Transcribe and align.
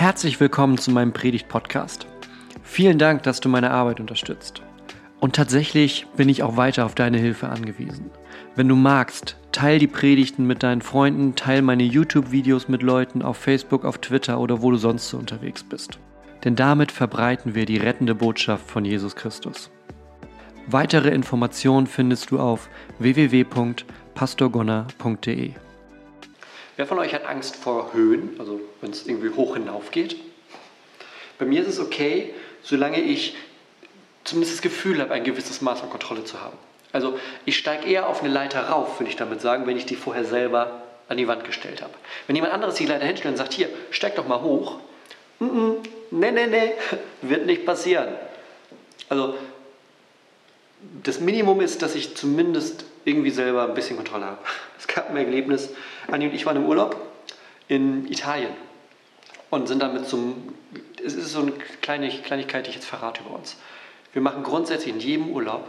Herzlich 0.00 0.40
willkommen 0.40 0.78
zu 0.78 0.90
meinem 0.92 1.12
Predigt-Podcast. 1.12 2.06
Vielen 2.62 2.96
Dank, 2.96 3.22
dass 3.22 3.40
du 3.40 3.50
meine 3.50 3.70
Arbeit 3.70 4.00
unterstützt. 4.00 4.62
Und 5.20 5.36
tatsächlich 5.36 6.06
bin 6.16 6.30
ich 6.30 6.42
auch 6.42 6.56
weiter 6.56 6.86
auf 6.86 6.94
deine 6.94 7.18
Hilfe 7.18 7.50
angewiesen. 7.50 8.10
Wenn 8.56 8.66
du 8.66 8.76
magst, 8.76 9.36
teil 9.52 9.78
die 9.78 9.86
Predigten 9.86 10.46
mit 10.46 10.62
deinen 10.62 10.80
Freunden, 10.80 11.34
teil 11.34 11.60
meine 11.60 11.82
YouTube-Videos 11.82 12.68
mit 12.68 12.82
Leuten 12.82 13.20
auf 13.20 13.36
Facebook, 13.36 13.84
auf 13.84 13.98
Twitter 13.98 14.40
oder 14.40 14.62
wo 14.62 14.70
du 14.70 14.78
sonst 14.78 15.10
so 15.10 15.18
unterwegs 15.18 15.62
bist. 15.62 15.98
Denn 16.44 16.56
damit 16.56 16.92
verbreiten 16.92 17.54
wir 17.54 17.66
die 17.66 17.76
rettende 17.76 18.14
Botschaft 18.14 18.70
von 18.70 18.86
Jesus 18.86 19.14
Christus. 19.14 19.70
Weitere 20.66 21.10
Informationen 21.10 21.86
findest 21.86 22.30
du 22.30 22.40
auf 22.40 22.70
www.pastorgonner.de. 23.00 25.52
Wer 26.80 26.86
von 26.86 26.98
euch 26.98 27.12
hat 27.12 27.26
Angst 27.26 27.56
vor 27.56 27.92
Höhen, 27.92 28.36
also 28.38 28.58
wenn 28.80 28.90
es 28.90 29.06
irgendwie 29.06 29.28
hoch 29.36 29.52
hinauf 29.52 29.90
geht? 29.90 30.16
Bei 31.38 31.44
mir 31.44 31.60
ist 31.60 31.68
es 31.68 31.78
okay, 31.78 32.32
solange 32.62 33.02
ich 33.02 33.36
zumindest 34.24 34.54
das 34.54 34.62
Gefühl 34.62 34.98
habe, 35.02 35.12
ein 35.12 35.22
gewisses 35.22 35.60
Maß 35.60 35.82
an 35.82 35.90
Kontrolle 35.90 36.24
zu 36.24 36.40
haben. 36.40 36.56
Also 36.90 37.18
ich 37.44 37.58
steige 37.58 37.86
eher 37.86 38.08
auf 38.08 38.22
eine 38.22 38.32
Leiter 38.32 38.70
rauf, 38.70 38.98
würde 38.98 39.10
ich 39.10 39.16
damit 39.16 39.42
sagen, 39.42 39.66
wenn 39.66 39.76
ich 39.76 39.84
die 39.84 39.94
vorher 39.94 40.24
selber 40.24 40.80
an 41.10 41.18
die 41.18 41.28
Wand 41.28 41.44
gestellt 41.44 41.82
habe. 41.82 41.92
Wenn 42.26 42.34
jemand 42.34 42.54
anderes 42.54 42.76
die 42.76 42.86
Leiter 42.86 43.04
hinstellt 43.04 43.34
und 43.34 43.36
sagt, 43.36 43.52
hier, 43.52 43.68
steig 43.90 44.16
doch 44.16 44.26
mal 44.26 44.40
hoch, 44.40 44.78
mm 45.38 45.44
-mm, 45.44 45.74
nee, 46.12 46.30
nee, 46.30 46.46
nee, 46.46 46.72
wird 47.20 47.44
nicht 47.44 47.66
passieren. 47.66 48.08
Also 49.10 49.34
das 51.02 51.20
Minimum 51.20 51.60
ist, 51.60 51.82
dass 51.82 51.94
ich 51.94 52.16
zumindest 52.16 52.86
irgendwie 53.04 53.30
selber 53.30 53.66
ein 53.66 53.74
bisschen 53.74 53.96
Kontrolle 53.96 54.26
habe. 54.26 54.38
Es 54.78 54.86
gab 54.86 55.10
ein 55.10 55.16
Erlebnis, 55.16 55.68
Anni 56.10 56.26
und 56.26 56.34
ich 56.34 56.46
waren 56.46 56.56
im 56.56 56.64
Urlaub 56.64 56.96
in 57.68 58.10
Italien 58.10 58.52
und 59.50 59.68
sind 59.68 59.82
dann 59.82 59.92
mit 59.92 60.06
so 60.06 60.16
einem, 60.16 60.54
es 61.04 61.14
ist 61.14 61.32
so 61.32 61.42
eine 61.42 61.52
kleine 61.82 62.08
Kleinigkeit, 62.08 62.66
die 62.66 62.70
ich 62.70 62.76
jetzt 62.76 62.86
verrate 62.86 63.20
über 63.20 63.34
uns. 63.36 63.56
Wir 64.12 64.22
machen 64.22 64.42
grundsätzlich 64.42 64.94
in 64.94 65.00
jedem 65.00 65.28
Urlaub 65.30 65.68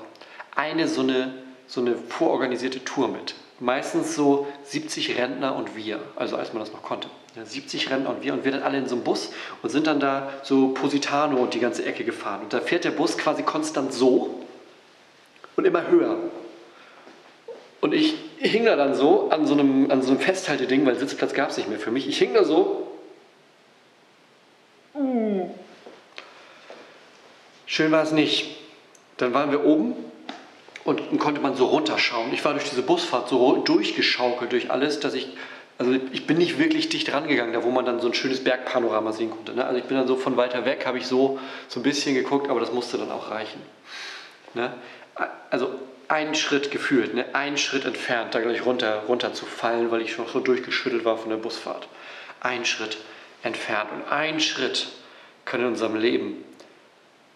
eine 0.56 0.88
so 0.88 1.02
eine, 1.02 1.34
so 1.68 1.82
eine 1.82 1.96
vororganisierte 1.96 2.84
Tour 2.84 3.08
mit. 3.08 3.36
Meistens 3.60 4.16
so 4.16 4.48
70 4.64 5.18
Rentner 5.18 5.56
und 5.56 5.76
wir, 5.76 6.00
also 6.16 6.38
als 6.38 6.54
man 6.54 6.64
das 6.64 6.72
noch 6.72 6.82
konnte. 6.82 7.10
Ja, 7.36 7.46
70 7.46 7.92
Rentner 7.92 8.10
und 8.10 8.24
wir 8.24 8.34
und 8.34 8.44
wir 8.44 8.52
dann 8.52 8.64
alle 8.64 8.78
in 8.78 8.88
so 8.88 8.96
einem 8.96 9.04
Bus 9.04 9.32
und 9.62 9.70
sind 9.70 9.88
dann 9.88 10.00
da 10.00 10.32
so 10.44 10.70
Positano 10.70 11.38
und 11.38 11.54
die 11.54 11.60
ganze 11.60 11.86
Ecke 11.86 12.04
gefahren. 12.04 12.42
Und 12.42 12.54
da 12.54 12.60
fährt 12.60 12.84
der 12.84 12.92
Bus 12.92 13.18
quasi 13.18 13.44
konstant 13.44 13.94
so 13.94 14.42
und 15.56 15.66
immer 15.66 15.88
höher. 15.88 16.18
Und 17.82 17.94
ich 17.94 18.14
hing 18.38 18.66
da 18.66 18.76
dann 18.76 18.94
so 18.94 19.30
an 19.32 19.46
so 19.46 19.54
einem, 19.54 19.90
an 19.90 20.04
so 20.04 20.12
einem 20.12 20.20
Festhalteding, 20.20 20.86
weil 20.86 20.96
Sitzplatz 20.96 21.34
gab 21.34 21.50
es 21.50 21.58
nicht 21.58 21.68
mehr 21.68 21.80
für 21.80 21.92
mich. 21.92 22.08
Ich 22.08 22.18
hing 22.18 22.34
da 22.34 22.44
so. 22.44 22.88
Schön 27.66 27.92
war 27.92 28.04
es 28.04 28.12
nicht. 28.12 28.58
Dann 29.18 29.34
waren 29.34 29.52
wir 29.52 29.66
oben 29.66 29.96
und 30.84 31.20
konnte 31.20 31.42
man 31.42 31.56
so 31.56 31.66
runterschauen. 31.66 32.34
Ich 32.34 32.44
war 32.46 32.54
durch 32.54 32.70
diese 32.70 32.84
Busfahrt 32.84 33.30
so 33.30 33.58
durchgeschaukelt 33.58 34.52
durch 34.52 34.70
alles, 34.70 35.00
dass 35.00 35.14
ich, 35.14 35.30
also 35.78 35.92
ich 36.12 36.28
bin 36.28 36.38
nicht 36.38 36.60
wirklich 36.60 36.90
dicht 36.90 37.12
rangegangen, 37.14 37.54
da 37.54 37.64
wo 37.64 37.72
man 37.72 37.86
dann 37.86 38.00
so 38.00 38.08
ein 38.08 38.14
schönes 38.14 38.44
Bergpanorama 38.44 39.12
sehen 39.14 39.32
konnte. 39.32 39.54
Ne? 39.54 39.66
Also 39.66 39.80
ich 39.80 39.86
bin 39.86 39.98
dann 39.98 40.08
so 40.08 40.16
von 40.16 40.38
weiter 40.38 40.66
weg, 40.66 40.86
habe 40.86 40.98
ich 40.98 41.08
so, 41.08 41.40
so 41.68 41.80
ein 41.80 41.84
bisschen 41.84 42.14
geguckt, 42.14 42.50
aber 42.50 42.60
das 42.60 42.74
musste 42.74 42.98
dann 42.98 43.12
auch 43.12 43.32
reichen. 43.32 43.62
Ne? 44.54 44.74
Also 45.50 45.70
einen 46.12 46.36
Schritt 46.36 46.72
gefühlt, 46.72 47.14
ne? 47.14 47.34
einen 47.34 47.58
Schritt 47.58 47.86
entfernt, 47.86 48.36
da 48.36 48.42
gleich 48.42 48.66
runter, 48.66 49.04
runter 49.08 49.34
zu 49.34 49.46
fallen, 49.46 49.92
weil 49.92 50.02
ich 50.02 50.12
schon 50.12 50.28
so 50.28 50.42
durchgeschüttelt 50.42 51.06
war 51.06 51.18
von 51.18 51.30
der 51.30 51.38
Busfahrt. 51.38 51.88
Ein 52.42 52.66
Schritt 52.66 52.98
entfernt. 53.44 53.90
Und 53.94 54.12
ein 54.12 54.42
Schritt 54.42 54.90
kann 55.46 55.62
in 55.62 55.68
unserem 55.68 55.96
Leben 55.96 56.44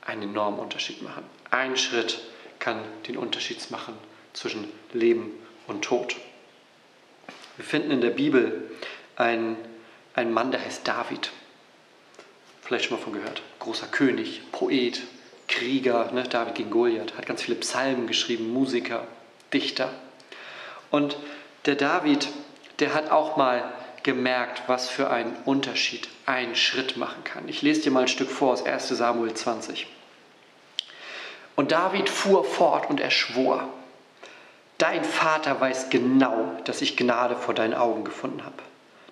einen 0.01 0.23
enormen 0.23 0.59
Unterschied 0.59 1.01
machen. 1.01 1.23
Ein 1.51 1.77
Schritt 1.77 2.19
kann 2.59 2.81
den 3.07 3.15
Unterschied 3.15 3.71
machen 3.71 3.97
zwischen 4.33 4.69
Leben 4.91 5.31
und 5.67 5.85
Tod. 5.85 6.17
Wir 7.55 7.63
finden 7.63 7.91
in 7.91 8.01
der 8.01 8.09
Bibel 8.09 8.69
einen, 9.15 9.55
einen 10.15 10.33
Mann, 10.33 10.51
der 10.51 10.61
heißt 10.61 10.85
David. 10.85 11.31
Vielleicht 12.61 12.85
schon 12.85 12.97
mal 12.97 13.03
von 13.03 13.13
gehört. 13.13 13.41
Großer 13.59 13.87
König, 13.87 14.41
Poet, 14.51 15.01
Krieger, 15.47 16.11
ne, 16.11 16.23
David 16.23 16.55
gegen 16.55 16.71
Goliath, 16.71 17.17
hat 17.17 17.25
ganz 17.25 17.41
viele 17.41 17.57
Psalmen 17.57 18.07
geschrieben, 18.07 18.51
Musiker, 18.51 19.07
Dichter. 19.53 19.89
Und 20.91 21.17
der 21.65 21.75
David, 21.75 22.27
der 22.79 22.93
hat 22.93 23.11
auch 23.11 23.37
mal 23.37 23.63
gemerkt, 24.03 24.63
was 24.67 24.89
für 24.89 25.09
einen 25.09 25.35
Unterschied 25.45 26.07
ein 26.25 26.55
Schritt 26.55 26.97
machen 26.97 27.23
kann. 27.23 27.47
Ich 27.47 27.61
lese 27.61 27.81
dir 27.81 27.91
mal 27.91 28.01
ein 28.01 28.07
Stück 28.07 28.29
vor 28.29 28.53
aus 28.53 28.63
1 28.63 28.89
Samuel 28.89 29.33
20. 29.33 29.87
Und 31.55 31.71
David 31.71 32.09
fuhr 32.09 32.43
fort 32.43 32.89
und 32.89 32.99
er 32.99 33.11
schwor, 33.11 33.67
dein 34.77 35.03
Vater 35.03 35.59
weiß 35.59 35.89
genau, 35.89 36.51
dass 36.65 36.81
ich 36.81 36.97
Gnade 36.97 37.35
vor 37.35 37.53
deinen 37.53 37.73
Augen 37.73 38.03
gefunden 38.03 38.43
habe. 38.43 38.61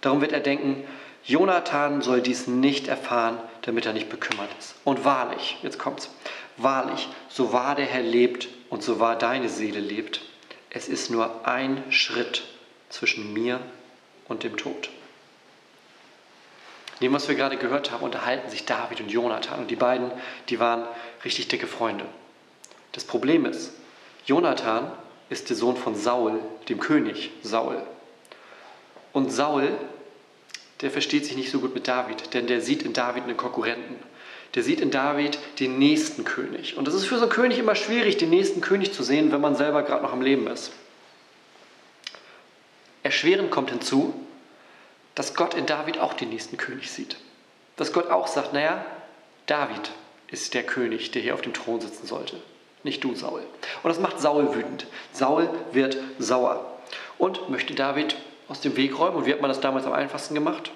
Darum 0.01 0.22
wird 0.22 0.33
er 0.33 0.41
denken, 0.41 0.83
Jonathan 1.25 2.01
soll 2.01 2.22
dies 2.22 2.47
nicht 2.47 2.88
erfahren, 2.88 3.38
damit 3.61 3.85
er 3.85 3.94
nicht 3.94 4.09
bekümmert 4.09 4.50
ist. 4.59 4.75
Und 4.84 5.06
wahrlich, 5.06 5.57
jetzt 5.61 5.79
kommt's, 5.79 6.09
wahrlich, 6.57 7.07
so 7.29 7.53
wahr 7.53 7.75
der 7.75 7.85
Herr 7.85 8.01
lebt 8.01 8.50
und 8.69 8.84
so 8.84 9.00
wahr 9.00 9.17
deine 9.17 9.50
Seele 9.50 9.79
lebt, 9.79 10.22
es 10.69 10.88
ist 10.88 11.11
nur 11.11 11.47
ein 11.47 11.84
Schritt 11.91 12.44
zwischen 12.89 13.34
mir 13.34 13.59
und 14.28 14.44
dem 14.44 14.57
Tod. 14.57 14.89
Dem, 17.00 17.13
was 17.13 17.28
wir 17.28 17.35
gerade 17.35 17.57
gehört 17.57 17.91
haben, 17.91 18.03
unterhalten 18.03 18.50
sich 18.50 18.66
David 18.66 19.01
und 19.01 19.09
Jonathan. 19.09 19.59
Und 19.59 19.72
die 19.72 19.75
beiden, 19.75 20.11
die 20.50 20.59
waren 20.59 20.85
richtig 21.25 21.47
dicke 21.47 21.67
Freunde. 21.67 22.05
Das 22.91 23.03
Problem 23.03 23.45
ist, 23.45 23.73
Jonathan 24.25 24.91
ist 25.29 25.50
der 25.50 25.57
Sohn 25.57 25.75
von 25.75 25.95
Saul, 25.95 26.40
dem 26.69 26.79
König 26.79 27.31
Saul. 27.41 27.81
Und 29.11 29.31
Saul 29.31 29.78
der 30.83 30.91
versteht 30.91 31.25
sich 31.25 31.38
nicht 31.38 31.49
so 31.49 31.59
gut 31.59 31.73
mit 31.73 31.88
David, 31.88 32.33
denn 32.33 32.45
der 32.45 32.61
sieht 32.61 32.83
in 32.83 32.94
David 32.94 33.23
einen 33.23 33.38
Konkurrenten. 33.38 33.95
Der 34.53 34.63
sieht 34.63 34.81
in 34.81 34.91
David 34.91 35.39
den 35.59 35.79
nächsten 35.79 36.25
König. 36.25 36.77
Und 36.77 36.88
es 36.88 36.94
ist 36.94 37.05
für 37.05 37.16
so 37.16 37.23
einen 37.23 37.31
König 37.31 37.57
immer 37.57 37.73
schwierig, 37.73 38.17
den 38.17 38.29
nächsten 38.29 38.61
König 38.61 38.93
zu 38.93 39.01
sehen, 39.01 39.31
wenn 39.31 39.41
man 39.41 39.55
selber 39.55 39.81
gerade 39.83 40.03
noch 40.03 40.13
am 40.13 40.22
Leben 40.22 40.45
ist. 40.47 40.73
Erschwerend 43.01 43.49
kommt 43.49 43.72
hinzu, 43.72 44.13
dass 45.16 45.33
Gott 45.33 45.53
in 45.53 45.66
David 45.66 45.99
auch 45.99 46.13
den 46.13 46.29
nächsten 46.29 46.57
König 46.57 46.91
sieht. 46.91 47.16
Dass 47.77 47.93
Gott 47.93 48.09
auch 48.09 48.27
sagt, 48.27 48.53
naja, 48.53 48.85
David 49.45 49.91
ist 50.27 50.53
der 50.53 50.63
König, 50.63 51.11
der 51.11 51.22
hier 51.22 51.33
auf 51.33 51.41
dem 51.41 51.53
Thron 51.53 51.79
sitzen 51.79 52.05
sollte. 52.05 52.39
Nicht 52.83 53.03
du, 53.03 53.16
Saul. 53.16 53.41
Und 53.81 53.89
das 53.89 53.99
macht 53.99 54.19
Saul 54.19 54.53
wütend. 54.53 54.85
Saul 55.13 55.49
wird 55.72 55.97
sauer 56.19 56.77
und 57.17 57.49
möchte 57.49 57.73
David 57.73 58.17
aus 58.49 58.61
dem 58.61 58.75
Weg 58.75 58.97
räumen. 58.97 59.17
Und 59.17 59.25
wie 59.25 59.33
hat 59.33 59.41
man 59.41 59.49
das 59.49 59.61
damals 59.61 59.85
am 59.85 59.93
einfachsten 59.93 60.33
gemacht? 60.33 60.71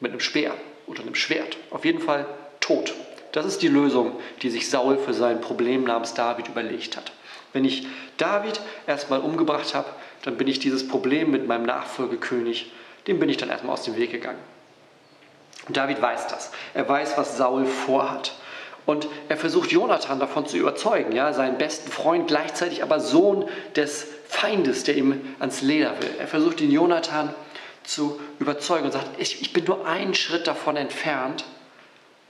Mit 0.00 0.12
einem 0.12 0.20
Speer 0.20 0.54
oder 0.86 1.02
einem 1.02 1.14
Schwert. 1.14 1.56
Auf 1.70 1.84
jeden 1.84 2.00
Fall 2.00 2.26
tot. 2.60 2.94
Das 3.32 3.44
ist 3.44 3.62
die 3.62 3.68
Lösung, 3.68 4.12
die 4.42 4.50
sich 4.50 4.70
Saul 4.70 4.98
für 4.98 5.14
sein 5.14 5.40
Problem 5.40 5.84
namens 5.84 6.14
David 6.14 6.48
überlegt 6.48 6.96
hat. 6.96 7.12
Wenn 7.52 7.64
ich 7.64 7.86
David 8.16 8.60
erstmal 8.86 9.20
umgebracht 9.20 9.74
habe, 9.74 9.88
dann 10.22 10.36
bin 10.36 10.48
ich 10.48 10.58
dieses 10.58 10.86
Problem 10.88 11.30
mit 11.30 11.46
meinem 11.46 11.64
Nachfolgekönig, 11.64 12.72
dem 13.06 13.18
bin 13.18 13.28
ich 13.28 13.36
dann 13.36 13.48
erstmal 13.48 13.74
aus 13.74 13.82
dem 13.82 13.96
Weg 13.96 14.10
gegangen. 14.10 14.38
Und 15.68 15.76
David 15.76 16.00
weiß 16.00 16.28
das. 16.28 16.50
Er 16.74 16.88
weiß, 16.88 17.16
was 17.16 17.36
Saul 17.36 17.66
vorhat. 17.66 18.34
Und 18.86 19.08
er 19.28 19.36
versucht 19.36 19.72
Jonathan 19.72 20.20
davon 20.20 20.46
zu 20.46 20.56
überzeugen, 20.56 21.12
ja, 21.12 21.32
seinen 21.32 21.58
besten 21.58 21.90
Freund, 21.90 22.28
gleichzeitig 22.28 22.82
aber 22.82 23.00
Sohn 23.00 23.48
des 23.74 24.06
Feindes, 24.28 24.84
der 24.84 24.96
ihm 24.96 25.34
ans 25.38 25.62
Leder 25.62 26.00
will. 26.00 26.14
Er 26.18 26.28
versucht 26.28 26.60
den 26.60 26.70
Jonathan 26.70 27.34
zu 27.84 28.20
überzeugen 28.38 28.86
und 28.86 28.92
sagt, 28.92 29.20
ich, 29.20 29.40
ich 29.40 29.52
bin 29.52 29.64
nur 29.64 29.86
einen 29.86 30.14
Schritt 30.14 30.46
davon 30.46 30.76
entfernt, 30.76 31.44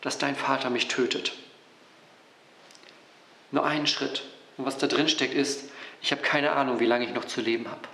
dass 0.03 0.19
dein 0.19 0.37
Vater 0.37 0.71
mich 0.71 0.89
tötet. 0.89 1.33
Nur 3.51 3.65
einen 3.65 3.87
Schritt. 3.87 4.23
Und 4.57 4.67
was 4.67 4.79
da 4.79 4.87
drin 4.87 5.09
steckt 5.09 5.35
ist, 5.35 5.71
ich 6.03 6.13
habe 6.13 6.23
keine 6.23 6.53
Ahnung, 6.53 6.79
wie 6.81 6.87
lange 6.87 7.05
ich 7.05 7.15
noch 7.15 7.25
zu 7.25 7.41
leben 7.41 7.69
habe. 7.69 7.89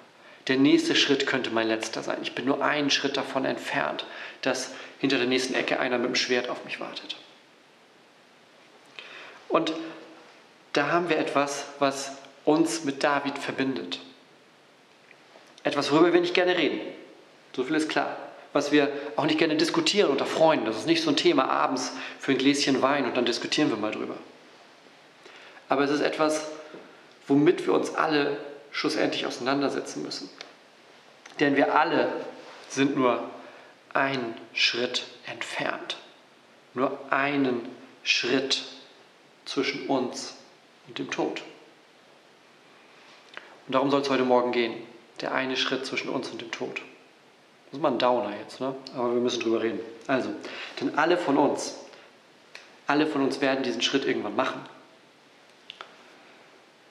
Der 0.49 0.57
nächste 0.57 0.97
Schritt 0.97 1.27
könnte 1.27 1.51
mein 1.51 1.69
letzter 1.69 2.03
sein. 2.03 2.19
Ich 2.23 2.35
bin 2.35 2.45
nur 2.45 2.65
einen 2.65 2.91
Schritt 2.91 3.17
davon 3.17 3.45
entfernt, 3.45 4.05
dass 4.43 4.73
hinter 4.99 5.19
der 5.19 5.29
nächsten 5.29 5.55
Ecke 5.55 5.79
einer 5.79 5.99
mit 5.99 6.09
dem 6.09 6.15
Schwert 6.17 6.49
auf 6.49 6.65
mich 6.65 6.81
wartet. 6.81 7.17
Und 9.49 9.73
da 10.73 10.89
haben 10.89 11.09
wir 11.09 11.19
etwas, 11.19 11.67
was 11.79 12.13
uns 12.45 12.85
mit 12.85 13.03
David 13.03 13.39
verbindet. 13.39 14.01
Etwas, 15.65 15.93
worüber 15.93 16.13
wir 16.13 16.21
nicht 16.21 16.35
gerne 16.35 16.57
reden. 16.57 16.81
So 17.55 17.65
viel 17.65 17.77
ist 17.77 17.89
klar. 17.89 18.17
Was 18.53 18.73
wir 18.73 18.93
auch 19.17 19.25
nicht 19.25 19.39
gerne 19.39 19.57
diskutieren 19.57 20.11
unter 20.11 20.27
Freunden. 20.27 20.67
Das 20.67 20.77
ist 20.77 20.87
nicht 20.87 21.03
so 21.03 21.11
ein 21.11 21.17
Thema 21.17 21.49
abends 21.49 21.93
für 22.19 22.33
ein 22.33 22.39
Gläschen 22.39 22.83
Wein 22.83 23.05
und 23.05 23.17
dann 23.17 23.25
diskutieren 23.25 23.71
wir 23.71 23.77
mal 23.77 23.93
drüber. 23.93 24.17
Aber 25.69 25.85
es 25.85 25.91
ist 25.91 26.01
etwas, 26.01 26.49
womit 27.29 27.67
wir 27.67 27.73
uns 27.73 27.95
alle 27.95 28.37
schlussendlich 28.73 29.27
auseinandersetzen 29.27 30.03
müssen. 30.03 30.29
Denn 31.41 31.57
wir 31.57 31.75
alle 31.75 32.13
sind 32.69 32.97
nur 32.97 33.23
einen 33.95 34.35
Schritt 34.53 35.05
entfernt. 35.27 35.97
Nur 36.75 36.99
einen 37.11 37.69
Schritt 38.03 38.63
zwischen 39.45 39.87
uns 39.87 40.35
und 40.89 40.99
dem 40.99 41.11
Tod. 41.11 41.43
Und 43.73 43.77
darum 43.77 43.91
soll 43.91 44.03
es 44.03 44.11
heute 44.11 44.25
Morgen 44.25 44.53
gehen. 44.53 44.75
Der 45.23 45.33
eine 45.33 45.57
Schritt 45.57 45.87
zwischen 45.87 46.11
uns 46.11 46.29
und 46.29 46.43
dem 46.43 46.51
Tod. 46.51 46.75
Das 46.75 47.79
ist 47.79 47.81
mal 47.81 47.91
ein 47.91 47.99
Downer 47.99 48.37
jetzt, 48.39 48.61
ne? 48.61 48.75
aber 48.95 49.15
wir 49.15 49.21
müssen 49.23 49.41
drüber 49.41 49.63
reden. 49.63 49.81
Also, 50.07 50.29
denn 50.79 50.99
alle 50.99 51.17
von 51.17 51.39
uns, 51.39 51.79
alle 52.87 53.07
von 53.07 53.23
uns 53.23 53.41
werden 53.41 53.65
diesen 53.65 53.81
Schritt 53.81 54.05
irgendwann 54.05 54.37
machen. 54.37 54.61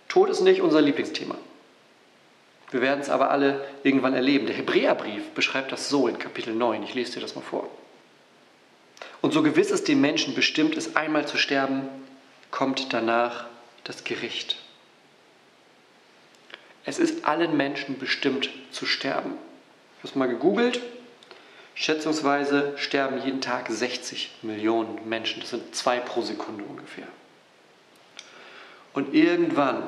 Tod 0.08 0.32
ist 0.32 0.42
nicht 0.42 0.62
unser 0.62 0.82
Lieblingsthema. 0.82 1.36
Wir 2.72 2.82
werden 2.82 3.02
es 3.02 3.12
aber 3.12 3.30
alle 3.30 3.64
irgendwann 3.84 4.16
erleben. 4.16 4.48
Der 4.48 4.56
Hebräerbrief 4.56 5.30
beschreibt 5.36 5.72
das 5.72 5.88
so 5.88 6.08
in 6.08 6.18
Kapitel 6.18 6.56
9. 6.56 6.82
Ich 6.82 6.96
lese 6.96 7.14
dir 7.14 7.20
das 7.20 7.36
mal 7.36 7.42
vor. 7.42 7.70
Und 9.22 9.34
so 9.34 9.44
gewiss 9.44 9.70
es 9.70 9.84
dem 9.84 10.02
Menschen 10.02 10.34
bestimmt 10.34 10.74
ist, 10.74 10.98
einmal 10.98 11.28
zu 11.28 11.38
sterben, 11.38 11.84
kommt 12.50 12.92
danach 12.92 13.46
das 13.84 14.04
Gericht. 14.04 14.58
Es 16.86 17.00
ist 17.00 17.26
allen 17.26 17.56
Menschen 17.58 18.00
bestimmt 18.00 18.50
zu 18.72 18.86
sterben. 18.86 19.32
Ich 19.32 20.00
habe 20.00 20.08
es 20.08 20.16
mal 20.16 20.28
gegoogelt. 20.28 20.82
Schätzungsweise 21.76 22.74
sterben 22.78 23.24
jeden 23.24 23.42
Tag 23.42 23.70
60 23.70 24.32
Millionen 24.42 25.08
Menschen. 25.08 25.42
Das 25.42 25.52
sind 25.52 25.76
zwei 25.76 26.00
pro 26.00 26.22
Sekunde 26.22 26.64
ungefähr. 26.64 27.08
Und 28.94 29.14
irgendwann 29.14 29.84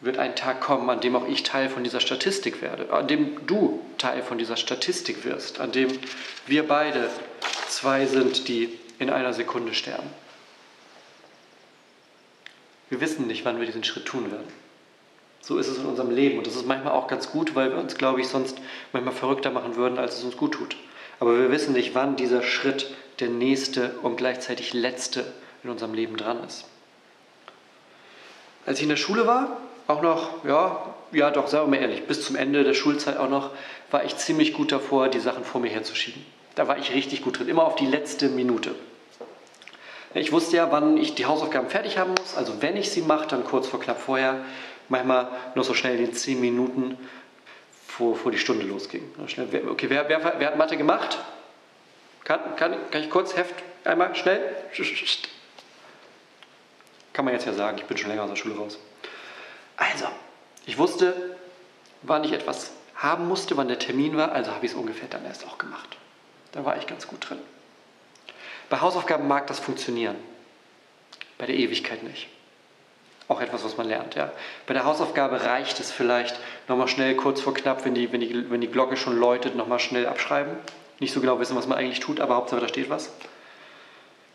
wird 0.00 0.18
ein 0.18 0.36
Tag 0.36 0.60
kommen, 0.60 0.90
an 0.90 1.00
dem 1.00 1.16
auch 1.16 1.26
ich 1.26 1.42
Teil 1.42 1.70
von 1.70 1.82
dieser 1.84 2.00
Statistik 2.00 2.60
werde, 2.60 2.92
an 2.92 3.08
dem 3.08 3.46
du 3.46 3.80
Teil 3.96 4.22
von 4.22 4.36
dieser 4.36 4.56
Statistik 4.56 5.24
wirst, 5.24 5.60
an 5.60 5.72
dem 5.72 5.88
wir 6.46 6.68
beide 6.68 7.08
zwei 7.68 8.04
sind, 8.06 8.48
die 8.48 8.78
in 8.98 9.08
einer 9.10 9.32
Sekunde 9.32 9.72
sterben. 9.74 10.10
Wir 12.90 13.00
wissen 13.00 13.26
nicht, 13.26 13.44
wann 13.44 13.58
wir 13.58 13.66
diesen 13.66 13.84
Schritt 13.84 14.04
tun 14.04 14.30
werden. 14.30 14.63
So 15.46 15.58
ist 15.58 15.68
es 15.68 15.76
in 15.76 15.84
unserem 15.84 16.10
Leben 16.10 16.38
und 16.38 16.46
das 16.46 16.56
ist 16.56 16.66
manchmal 16.66 16.94
auch 16.94 17.06
ganz 17.06 17.30
gut, 17.30 17.54
weil 17.54 17.70
wir 17.70 17.76
uns, 17.76 17.96
glaube 17.96 18.18
ich, 18.22 18.28
sonst 18.28 18.56
manchmal 18.94 19.12
verrückter 19.12 19.50
machen 19.50 19.76
würden, 19.76 19.98
als 19.98 20.16
es 20.16 20.24
uns 20.24 20.38
gut 20.38 20.52
tut. 20.52 20.74
Aber 21.20 21.38
wir 21.38 21.50
wissen 21.50 21.74
nicht, 21.74 21.94
wann 21.94 22.16
dieser 22.16 22.42
Schritt 22.42 22.86
der 23.20 23.28
nächste 23.28 23.90
und 24.00 24.16
gleichzeitig 24.16 24.72
letzte 24.72 25.22
in 25.62 25.68
unserem 25.68 25.92
Leben 25.92 26.16
dran 26.16 26.42
ist. 26.44 26.64
Als 28.64 28.78
ich 28.78 28.84
in 28.84 28.88
der 28.88 28.96
Schule 28.96 29.26
war, 29.26 29.58
auch 29.86 30.00
noch, 30.00 30.42
ja, 30.46 30.94
ja 31.12 31.30
doch, 31.30 31.46
sagen 31.46 31.70
wir 31.70 31.78
mal 31.78 31.82
ehrlich, 31.82 32.06
bis 32.06 32.24
zum 32.24 32.36
Ende 32.36 32.64
der 32.64 32.72
Schulzeit 32.72 33.18
auch 33.18 33.28
noch, 33.28 33.50
war 33.90 34.02
ich 34.02 34.16
ziemlich 34.16 34.54
gut 34.54 34.72
davor, 34.72 35.08
die 35.08 35.20
Sachen 35.20 35.44
vor 35.44 35.60
mir 35.60 35.68
herzuschieben. 35.68 36.24
Da 36.54 36.68
war 36.68 36.78
ich 36.78 36.94
richtig 36.94 37.20
gut 37.20 37.38
drin, 37.38 37.48
immer 37.48 37.64
auf 37.64 37.74
die 37.74 37.84
letzte 37.84 38.30
Minute. 38.30 38.74
Ich 40.14 40.32
wusste 40.32 40.56
ja, 40.56 40.72
wann 40.72 40.96
ich 40.96 41.14
die 41.16 41.26
Hausaufgaben 41.26 41.68
fertig 41.68 41.98
haben 41.98 42.12
muss. 42.12 42.34
Also 42.34 42.62
wenn 42.62 42.76
ich 42.76 42.90
sie 42.90 43.02
mache, 43.02 43.26
dann 43.26 43.44
kurz 43.44 43.66
vor 43.66 43.80
knapp 43.80 44.00
vorher 44.00 44.44
manchmal 44.88 45.28
nur 45.54 45.64
so 45.64 45.74
schnell 45.74 45.98
in 45.98 46.06
den 46.06 46.14
zehn 46.14 46.40
Minuten, 46.40 46.98
vor, 47.86 48.16
vor 48.16 48.32
die 48.32 48.38
Stunde 48.38 48.66
losging. 48.66 49.02
Okay, 49.68 49.88
wer, 49.88 50.08
wer, 50.08 50.34
wer 50.38 50.48
hat 50.48 50.56
Mathe 50.56 50.76
gemacht? 50.76 51.18
Kann, 52.24 52.56
kann, 52.56 52.76
kann 52.90 53.02
ich 53.02 53.10
kurz 53.10 53.36
Heft 53.36 53.54
einmal 53.84 54.14
schnell? 54.16 54.40
Kann 57.12 57.24
man 57.24 57.34
jetzt 57.34 57.46
ja 57.46 57.52
sagen, 57.52 57.78
ich 57.78 57.84
bin 57.84 57.96
schon 57.96 58.10
länger 58.10 58.24
aus 58.24 58.30
der 58.30 58.36
Schule 58.36 58.56
raus. 58.56 58.78
Also, 59.76 60.06
ich 60.66 60.78
wusste, 60.78 61.36
wann 62.02 62.24
ich 62.24 62.32
etwas 62.32 62.72
haben 62.96 63.28
musste, 63.28 63.56
wann 63.56 63.68
der 63.68 63.78
Termin 63.78 64.16
war, 64.16 64.32
also 64.32 64.52
habe 64.52 64.66
ich 64.66 64.72
es 64.72 64.76
ungefähr 64.76 65.08
dann 65.08 65.24
erst 65.24 65.46
auch 65.46 65.58
gemacht. 65.58 65.96
Da 66.52 66.64
war 66.64 66.76
ich 66.76 66.86
ganz 66.86 67.06
gut 67.06 67.28
drin. 67.28 67.38
Bei 68.70 68.80
Hausaufgaben 68.80 69.28
mag 69.28 69.46
das 69.46 69.60
funktionieren, 69.60 70.16
bei 71.38 71.46
der 71.46 71.56
Ewigkeit 71.56 72.02
nicht 72.02 72.28
auch 73.28 73.40
etwas, 73.40 73.64
was 73.64 73.76
man 73.76 73.88
lernt. 73.88 74.14
Ja. 74.14 74.32
Bei 74.66 74.74
der 74.74 74.84
Hausaufgabe 74.84 75.44
reicht 75.44 75.80
es 75.80 75.90
vielleicht, 75.90 76.38
nochmal 76.68 76.88
schnell 76.88 77.16
kurz 77.16 77.40
vor 77.40 77.54
knapp, 77.54 77.84
wenn 77.84 77.94
die, 77.94 78.12
wenn, 78.12 78.20
die, 78.20 78.50
wenn 78.50 78.60
die 78.60 78.70
Glocke 78.70 78.96
schon 78.96 79.18
läutet, 79.18 79.56
nochmal 79.56 79.78
schnell 79.78 80.06
abschreiben. 80.06 80.56
Nicht 81.00 81.12
so 81.12 81.20
genau 81.20 81.40
wissen, 81.40 81.56
was 81.56 81.66
man 81.66 81.78
eigentlich 81.78 82.00
tut, 82.00 82.20
aber 82.20 82.36
Hauptsache 82.36 82.60
da 82.60 82.68
steht 82.68 82.90
was. 82.90 83.10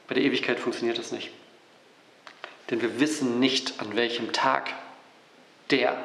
Bei 0.08 0.16
der 0.16 0.24
Ewigkeit 0.24 0.60
funktioniert 0.60 0.98
das 0.98 1.12
nicht. 1.12 1.30
Denn 2.70 2.82
wir 2.82 3.00
wissen 3.00 3.40
nicht, 3.40 3.80
an 3.80 3.96
welchem 3.96 4.32
Tag 4.32 4.72
der 5.70 5.98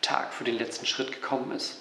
Tag 0.00 0.32
für 0.32 0.44
den 0.44 0.58
letzten 0.58 0.86
Schritt 0.86 1.12
gekommen 1.12 1.52
ist. 1.52 1.78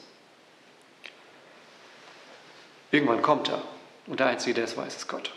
Irgendwann 2.91 3.21
kommt 3.21 3.49
er. 3.49 3.61
Und 4.07 4.19
der 4.19 4.27
Einzige, 4.27 4.53
der 4.53 4.65
es 4.65 4.75
weiß, 4.75 4.95
ist 4.95 5.07
Gott. 5.07 5.31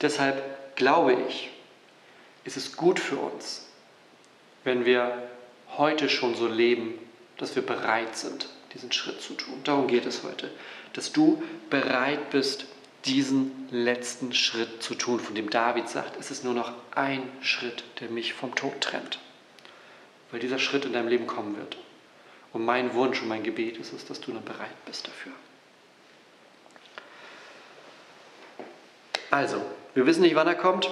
Deshalb 0.00 0.76
glaube 0.76 1.14
ich, 1.28 1.50
ist 2.44 2.56
es 2.56 2.76
gut 2.76 2.98
für 2.98 3.16
uns, 3.16 3.66
wenn 4.64 4.84
wir 4.84 5.30
heute 5.76 6.08
schon 6.08 6.34
so 6.34 6.46
leben, 6.46 6.94
dass 7.38 7.54
wir 7.54 7.64
bereit 7.64 8.16
sind, 8.16 8.48
diesen 8.74 8.92
Schritt 8.92 9.20
zu 9.20 9.34
tun. 9.34 9.60
Darum 9.64 9.86
geht 9.86 10.06
es 10.06 10.22
heute, 10.22 10.50
dass 10.92 11.12
du 11.12 11.42
bereit 11.70 12.30
bist, 12.30 12.66
diesen 13.06 13.68
letzten 13.70 14.34
Schritt 14.34 14.82
zu 14.82 14.94
tun, 14.94 15.20
von 15.20 15.34
dem 15.34 15.48
David 15.48 15.88
sagt, 15.88 16.18
es 16.18 16.30
ist 16.30 16.44
nur 16.44 16.52
noch 16.52 16.72
ein 16.94 17.22
Schritt, 17.40 17.82
der 18.00 18.10
mich 18.10 18.34
vom 18.34 18.54
Tod 18.54 18.80
trennt. 18.80 19.18
Weil 20.30 20.40
dieser 20.40 20.58
Schritt 20.58 20.84
in 20.84 20.92
deinem 20.92 21.08
Leben 21.08 21.26
kommen 21.26 21.56
wird. 21.56 21.76
Und 22.52 22.64
mein 22.64 22.94
Wunsch 22.94 23.22
und 23.22 23.28
mein 23.28 23.42
Gebet 23.42 23.78
ist 23.78 23.92
es, 23.92 24.04
dass 24.04 24.20
du 24.20 24.32
dann 24.32 24.44
bereit 24.44 24.84
bist 24.84 25.06
dafür. 25.06 25.32
Also, 29.30 29.64
wir 29.94 30.06
wissen 30.06 30.22
nicht, 30.22 30.34
wann 30.34 30.48
er 30.48 30.56
kommt. 30.56 30.90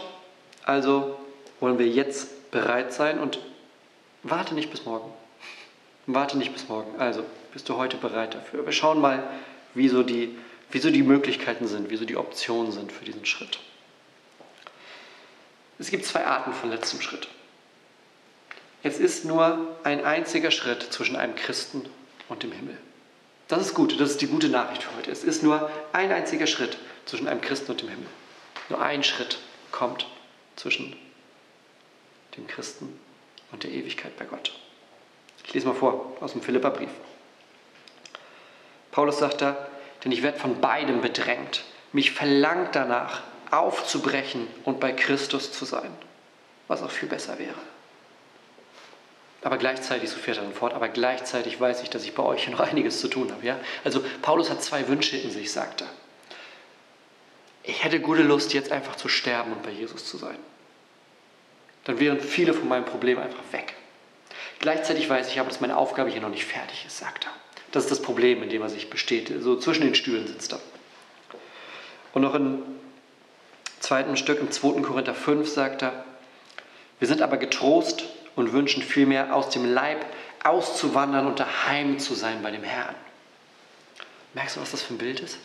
Also 0.64 1.18
wollen 1.60 1.78
wir 1.78 1.86
jetzt 1.86 2.50
bereit 2.50 2.92
sein 2.92 3.18
und 3.18 3.38
warte 4.22 4.54
nicht 4.54 4.70
bis 4.70 4.84
morgen. 4.84 5.12
Warte 6.06 6.38
nicht 6.38 6.52
bis 6.52 6.68
morgen. 6.68 6.98
Also, 6.98 7.22
bist 7.52 7.68
du 7.68 7.76
heute 7.76 7.96
bereit 7.96 8.34
dafür? 8.34 8.64
Wir 8.64 8.72
schauen 8.72 9.00
mal, 9.00 9.22
wie 9.74 9.88
so 9.88 10.02
die, 10.02 10.36
wie 10.70 10.78
so 10.78 10.90
die 10.90 11.02
Möglichkeiten 11.02 11.66
sind, 11.66 11.90
wie 11.90 11.96
so 11.96 12.04
die 12.04 12.16
Optionen 12.16 12.72
sind 12.72 12.92
für 12.92 13.04
diesen 13.04 13.26
Schritt. 13.26 13.58
Es 15.78 15.90
gibt 15.90 16.04
zwei 16.04 16.26
Arten 16.26 16.52
von 16.52 16.70
letztem 16.70 17.00
Schritt. 17.00 17.28
Es 18.82 18.98
ist 18.98 19.24
nur 19.24 19.76
ein 19.84 20.04
einziger 20.04 20.50
Schritt 20.50 20.82
zwischen 20.92 21.16
einem 21.16 21.34
Christen 21.34 21.84
und 22.28 22.42
dem 22.42 22.52
Himmel. 22.52 22.76
Das 23.48 23.62
ist 23.62 23.74
gut, 23.74 23.98
das 24.00 24.10
ist 24.10 24.20
die 24.20 24.26
gute 24.26 24.48
Nachricht 24.48 24.82
für 24.82 24.94
heute. 24.96 25.10
Es 25.10 25.24
ist 25.24 25.42
nur 25.42 25.70
ein 25.92 26.12
einziger 26.12 26.46
Schritt 26.46 26.76
zwischen 27.06 27.28
einem 27.28 27.40
Christen 27.40 27.72
und 27.72 27.80
dem 27.80 27.88
Himmel. 27.88 28.06
Nur 28.68 28.80
ein 28.80 29.02
Schritt 29.02 29.38
kommt 29.72 30.06
zwischen 30.56 30.94
dem 32.36 32.46
Christen 32.46 32.98
und 33.52 33.64
der 33.64 33.70
Ewigkeit 33.70 34.16
bei 34.16 34.24
Gott. 34.24 34.52
Ich 35.46 35.54
lese 35.54 35.66
mal 35.66 35.74
vor 35.74 36.16
aus 36.20 36.32
dem 36.32 36.42
Philipperbrief. 36.42 36.90
Paulus 38.90 39.18
sagt 39.18 39.40
da, 39.40 39.68
denn 40.04 40.12
ich 40.12 40.22
werde 40.22 40.38
von 40.38 40.60
beidem 40.60 41.00
bedrängt. 41.00 41.64
Mich 41.92 42.10
verlangt 42.12 42.74
danach, 42.74 43.22
aufzubrechen 43.50 44.46
und 44.64 44.78
bei 44.78 44.92
Christus 44.92 45.52
zu 45.52 45.64
sein, 45.64 45.90
was 46.66 46.82
auch 46.82 46.90
viel 46.90 47.08
besser 47.08 47.38
wäre. 47.38 47.54
Aber 49.42 49.56
gleichzeitig, 49.56 50.10
so 50.10 50.18
fährt 50.18 50.36
er 50.36 50.42
dann 50.42 50.52
fort, 50.52 50.74
aber 50.74 50.88
gleichzeitig 50.88 51.58
weiß 51.58 51.82
ich, 51.82 51.90
dass 51.90 52.04
ich 52.04 52.14
bei 52.14 52.22
euch 52.22 52.46
noch 52.48 52.60
einiges 52.60 53.00
zu 53.00 53.08
tun 53.08 53.32
habe. 53.32 53.46
Ja? 53.46 53.58
Also 53.84 54.04
Paulus 54.20 54.50
hat 54.50 54.62
zwei 54.62 54.86
Wünsche 54.88 55.16
in 55.16 55.30
sich, 55.30 55.50
sagt 55.50 55.82
er. 55.82 55.88
Ich 57.62 57.84
hätte 57.84 58.00
gute 58.00 58.22
Lust, 58.22 58.52
jetzt 58.52 58.72
einfach 58.72 58.96
zu 58.96 59.08
sterben 59.08 59.52
und 59.52 59.62
bei 59.62 59.70
Jesus 59.70 60.04
zu 60.04 60.18
sein 60.18 60.38
dann 61.88 61.98
wären 62.00 62.20
viele 62.20 62.52
von 62.52 62.68
meinen 62.68 62.84
Problemen 62.84 63.22
einfach 63.22 63.42
weg. 63.50 63.74
Gleichzeitig 64.58 65.08
weiß 65.08 65.28
ich 65.28 65.40
aber, 65.40 65.48
dass 65.48 65.62
meine 65.62 65.78
Aufgabe 65.78 66.10
hier 66.10 66.20
noch 66.20 66.28
nicht 66.28 66.44
fertig 66.44 66.84
ist, 66.86 66.98
sagt 66.98 67.24
er. 67.24 67.32
Das 67.72 67.84
ist 67.84 67.90
das 67.90 68.02
Problem, 68.02 68.42
in 68.42 68.50
dem 68.50 68.60
er 68.60 68.68
sich 68.68 68.90
besteht. 68.90 69.32
So 69.40 69.56
zwischen 69.56 69.84
den 69.84 69.94
Stühlen 69.94 70.26
sitzt 70.26 70.52
er. 70.52 70.60
Und 72.12 72.20
noch 72.20 72.34
im 72.34 72.62
zweiten 73.80 74.18
Stück, 74.18 74.38
im 74.40 74.50
2. 74.50 74.82
Korinther 74.82 75.14
5, 75.14 75.48
sagt 75.48 75.80
er, 75.80 76.04
wir 76.98 77.08
sind 77.08 77.22
aber 77.22 77.38
getrost 77.38 78.04
und 78.36 78.52
wünschen 78.52 78.82
vielmehr 78.82 79.34
aus 79.34 79.48
dem 79.48 79.64
Leib 79.64 80.04
auszuwandern 80.44 81.26
und 81.26 81.40
daheim 81.40 81.98
zu 81.98 82.12
sein 82.12 82.42
bei 82.42 82.50
dem 82.50 82.64
Herrn. 82.64 82.96
Merkst 84.34 84.56
du, 84.56 84.60
was 84.60 84.72
das 84.72 84.82
für 84.82 84.92
ein 84.92 84.98
Bild 84.98 85.20
ist? 85.20 85.38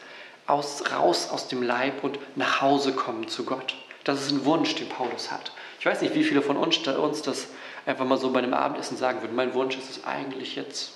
Aus, 0.45 0.91
raus 0.91 1.29
aus 1.29 1.47
dem 1.47 1.63
Leib 1.63 2.03
und 2.03 2.19
nach 2.35 2.59
Hause 2.59 2.91
kommen 2.91 3.29
zu 3.29 3.45
Gott. 3.45 3.75
Das 4.03 4.21
ist 4.21 4.31
ein 4.31 4.45
Wunsch, 4.45 4.75
den 4.75 4.89
Paulus 4.89 5.31
hat. 5.31 5.51
Ich 5.79 5.85
weiß 5.85 6.01
nicht, 6.01 6.15
wie 6.15 6.23
viele 6.23 6.41
von 6.41 6.57
uns, 6.57 6.85
uns 6.87 7.21
das 7.21 7.47
einfach 7.85 8.05
mal 8.05 8.17
so 8.17 8.31
bei 8.31 8.39
einem 8.39 8.53
Abendessen 8.53 8.97
sagen 8.97 9.21
würden. 9.21 9.35
Mein 9.35 9.53
Wunsch 9.53 9.77
ist 9.77 9.89
es 9.89 10.03
eigentlich 10.05 10.55
jetzt 10.55 10.93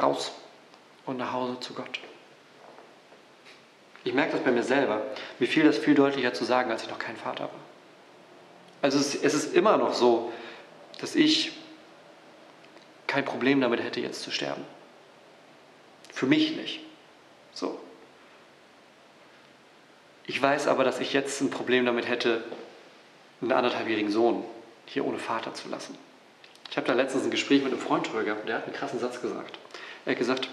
raus 0.00 0.32
und 1.06 1.16
nach 1.16 1.32
Hause 1.32 1.60
zu 1.60 1.74
Gott. 1.74 2.00
Ich 4.04 4.12
merke 4.12 4.32
das 4.32 4.42
bei 4.42 4.50
mir 4.50 4.62
selber. 4.62 5.02
Mir 5.38 5.46
fiel 5.46 5.64
das 5.64 5.78
viel 5.78 5.94
deutlicher 5.94 6.34
zu 6.34 6.44
sagen, 6.44 6.70
als 6.70 6.82
ich 6.82 6.90
noch 6.90 6.98
kein 6.98 7.16
Vater 7.16 7.44
war. 7.44 7.60
Also 8.80 8.98
es, 8.98 9.14
es 9.14 9.34
ist 9.34 9.54
immer 9.54 9.76
noch 9.76 9.94
so, 9.94 10.32
dass 11.00 11.14
ich 11.14 11.52
kein 13.06 13.24
Problem 13.24 13.60
damit 13.60 13.82
hätte, 13.82 14.00
jetzt 14.00 14.22
zu 14.22 14.30
sterben. 14.30 14.64
Für 16.12 16.26
mich 16.26 16.56
nicht. 16.56 16.80
Weiß 20.40 20.68
aber, 20.68 20.84
dass 20.84 21.00
ich 21.00 21.12
jetzt 21.12 21.40
ein 21.40 21.50
Problem 21.50 21.86
damit 21.86 22.08
hätte, 22.08 22.44
einen 23.40 23.52
anderthalbjährigen 23.52 24.10
Sohn 24.12 24.44
hier 24.86 25.04
ohne 25.04 25.18
Vater 25.18 25.54
zu 25.54 25.68
lassen. 25.68 25.98
Ich 26.70 26.76
habe 26.76 26.86
da 26.86 26.94
letztens 26.94 27.24
ein 27.24 27.30
Gespräch 27.30 27.62
mit 27.62 27.72
einem 27.72 27.82
Freund 27.82 28.06
drüber 28.06 28.24
gehabt 28.24 28.42
und 28.42 28.46
der 28.46 28.56
hat 28.56 28.64
einen 28.64 28.74
krassen 28.74 28.98
Satz 28.98 29.20
gesagt. 29.20 29.58
Er 30.04 30.12
hat 30.12 30.18
gesagt, 30.18 30.48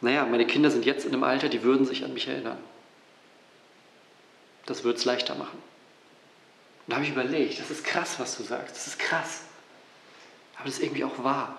naja, 0.00 0.24
meine 0.26 0.46
Kinder 0.46 0.70
sind 0.70 0.84
jetzt 0.84 1.04
in 1.04 1.12
einem 1.12 1.24
Alter, 1.24 1.48
die 1.48 1.62
würden 1.62 1.86
sich 1.86 2.04
an 2.04 2.12
mich 2.12 2.28
erinnern. 2.28 2.58
Das 4.66 4.84
würde 4.84 4.98
es 4.98 5.04
leichter 5.04 5.34
machen. 5.34 5.58
Und 6.86 6.90
da 6.90 6.96
habe 6.96 7.04
ich 7.04 7.12
überlegt, 7.12 7.60
das 7.60 7.70
ist 7.70 7.84
krass, 7.84 8.18
was 8.18 8.36
du 8.36 8.42
sagst, 8.42 8.74
das 8.74 8.86
ist 8.88 8.98
krass. 8.98 9.42
Aber 10.56 10.66
das 10.66 10.74
ist 10.74 10.82
irgendwie 10.82 11.04
auch 11.04 11.22
wahr. 11.22 11.58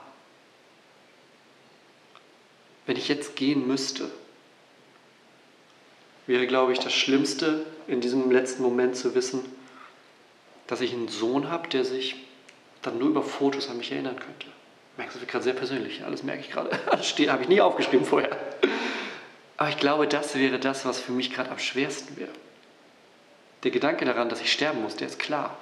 Wenn 2.86 2.98
ich 2.98 3.08
jetzt 3.08 3.36
gehen 3.36 3.68
müsste, 3.68 4.12
wäre, 6.28 6.48
glaube 6.48 6.74
ich, 6.74 6.80
das 6.80 6.94
Schlimmste 6.94 7.66
in 7.88 8.02
diesem 8.02 8.32
letzten 8.32 8.64
Moment 8.64 8.96
zu 8.96 9.16
wissen, 9.16 9.44
dass 10.68 10.82
ich 10.82 10.94
einen 10.94 11.10
Sohn 11.10 11.50
habe, 11.50 11.68
der 11.68 11.84
sich 11.84 12.16
dann 12.82 12.98
nur 12.98 13.10
über 13.10 13.24
Fotos 13.24 13.70
an 13.70 13.78
mich 13.78 13.92
erinnern 13.92 14.18
könnte. 14.18 14.48
Merkst 14.98 15.16
du, 15.16 15.20
das 15.20 15.22
wird 15.22 15.32
gerade 15.32 15.44
sehr 15.44 15.54
persönlich. 15.54 16.04
Alles 16.04 16.24
merke 16.24 16.42
ich 16.42 16.52
gerade. 16.52 16.78
Steht, 17.04 17.30
habe 17.30 17.44
ich 17.44 17.50
nie 17.50 17.62
aufgeschrieben 17.62 18.06
vorher. 18.06 18.38
Aber 19.58 19.70
ich 19.70 19.78
glaube, 19.78 20.08
das 20.08 20.36
wäre 20.36 20.60
das, 20.60 20.86
was 20.86 21.00
für 21.00 21.12
mich 21.12 21.34
gerade 21.34 21.50
am 21.50 21.60
schwersten 21.60 22.18
wäre. 22.18 22.32
Der 23.64 23.72
Gedanke 23.72 24.06
daran, 24.06 24.30
dass 24.30 24.42
ich 24.42 24.52
sterben 24.52 24.82
muss, 24.82 24.96
der 24.96 25.08
ist 25.08 25.20
klar. 25.20 25.58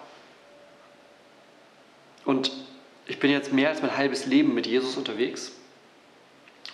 Und 2.25 2.51
ich 3.07 3.19
bin 3.19 3.31
jetzt 3.31 3.53
mehr 3.53 3.69
als 3.69 3.81
mein 3.81 3.95
halbes 3.95 4.25
Leben 4.25 4.53
mit 4.53 4.67
Jesus 4.67 4.97
unterwegs 4.97 5.51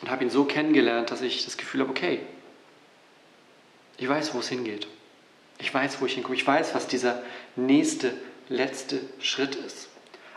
und 0.02 0.10
habe 0.10 0.24
ihn 0.24 0.30
so 0.30 0.46
kennengelernt, 0.46 1.12
dass 1.12 1.22
ich 1.22 1.46
das 1.46 1.58
Gefühl 1.58 1.82
habe, 1.82 1.90
okay, 1.90 2.22
ich 3.98 4.08
weiß, 4.08 4.34
wo 4.34 4.40
es 4.40 4.50
hingeht. 4.50 4.88
Ich 5.60 5.74
weiß, 5.74 6.02
wo 6.02 6.06
ich 6.06 6.14
hinkomme. 6.14 6.36
Ich 6.36 6.46
weiß, 6.46 6.76
was 6.76 6.88
dieser 6.88 7.22
nächste, 7.56 8.14
letzte 8.48 9.02
Schritt 9.20 9.56
ist. 9.56 9.88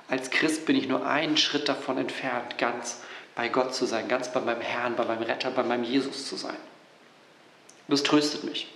Als 0.08 0.30
Christ 0.30 0.66
bin 0.66 0.76
ich 0.76 0.88
nur 0.88 1.06
einen 1.06 1.36
Schritt 1.36 1.68
davon 1.68 1.98
entfernt, 1.98 2.58
ganz 2.58 2.98
bei 3.34 3.48
Gott 3.48 3.74
zu 3.74 3.86
sein, 3.86 4.08
ganz 4.08 4.32
bei 4.32 4.40
meinem 4.40 4.60
Herrn, 4.60 4.96
bei 4.96 5.04
meinem 5.04 5.22
Retter, 5.22 5.50
bei 5.50 5.62
meinem 5.62 5.84
Jesus 5.84 6.26
zu 6.26 6.36
sein. 6.36 6.56
Das 7.86 8.02
tröstet 8.02 8.44
mich. 8.44 8.68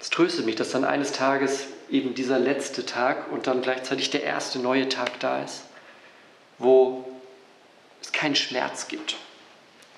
Es 0.00 0.10
tröstet 0.10 0.46
mich, 0.46 0.56
dass 0.56 0.70
dann 0.70 0.84
eines 0.84 1.12
Tages 1.12 1.66
eben 1.90 2.14
dieser 2.14 2.38
letzte 2.38 2.86
Tag 2.86 3.30
und 3.32 3.46
dann 3.46 3.62
gleichzeitig 3.62 4.10
der 4.10 4.22
erste 4.22 4.58
neue 4.58 4.88
Tag 4.88 5.18
da 5.20 5.42
ist, 5.42 5.64
wo 6.58 7.08
es 8.00 8.12
keinen 8.12 8.36
Schmerz 8.36 8.88
gibt, 8.88 9.16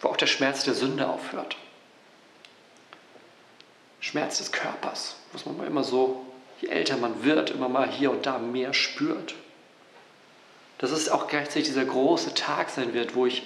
wo 0.00 0.08
auch 0.08 0.16
der 0.16 0.26
Schmerz 0.26 0.64
der 0.64 0.74
Sünde 0.74 1.08
aufhört. 1.08 1.56
Schmerz 4.00 4.38
des 4.38 4.50
Körpers, 4.50 5.16
was 5.32 5.44
man 5.44 5.66
immer 5.66 5.84
so, 5.84 6.24
je 6.60 6.68
älter 6.68 6.96
man 6.96 7.22
wird, 7.22 7.50
immer 7.50 7.68
mal 7.68 7.88
hier 7.88 8.10
und 8.10 8.26
da 8.26 8.38
mehr 8.38 8.72
spürt. 8.72 9.34
Dass 10.78 10.90
es 10.90 11.10
auch 11.10 11.28
gleichzeitig 11.28 11.68
dieser 11.68 11.84
große 11.84 12.34
Tag 12.34 12.70
sein 12.70 12.94
wird, 12.94 13.14
wo 13.14 13.26
ich 13.26 13.42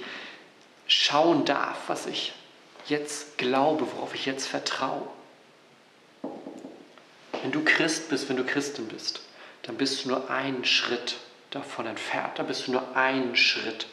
schauen 0.87 1.45
darf, 1.45 1.89
was 1.89 2.07
ich 2.07 2.33
jetzt 2.87 3.39
glaube, 3.39 3.87
worauf 3.95 4.15
ich 4.15 4.27
jetzt 4.27 4.47
vertraue. 4.47 5.09
Wenn 7.43 7.51
du 7.51 7.65
Christ 7.65 8.09
bist, 8.09 8.29
wenn 8.29 8.37
du 8.37 8.45
Christin 8.45 8.87
bist, 8.89 9.21
dann 9.63 9.77
bist 9.77 10.05
du 10.05 10.11
nur 10.11 10.31
einen 10.31 10.65
Schritt 10.65 11.17
davon 11.51 11.87
entfernt. 11.87 12.39
Da 12.39 12.43
bist 12.43 12.67
du 12.67 12.73
nur 12.73 12.97
einen 12.97 13.37
Schritt 13.37 13.87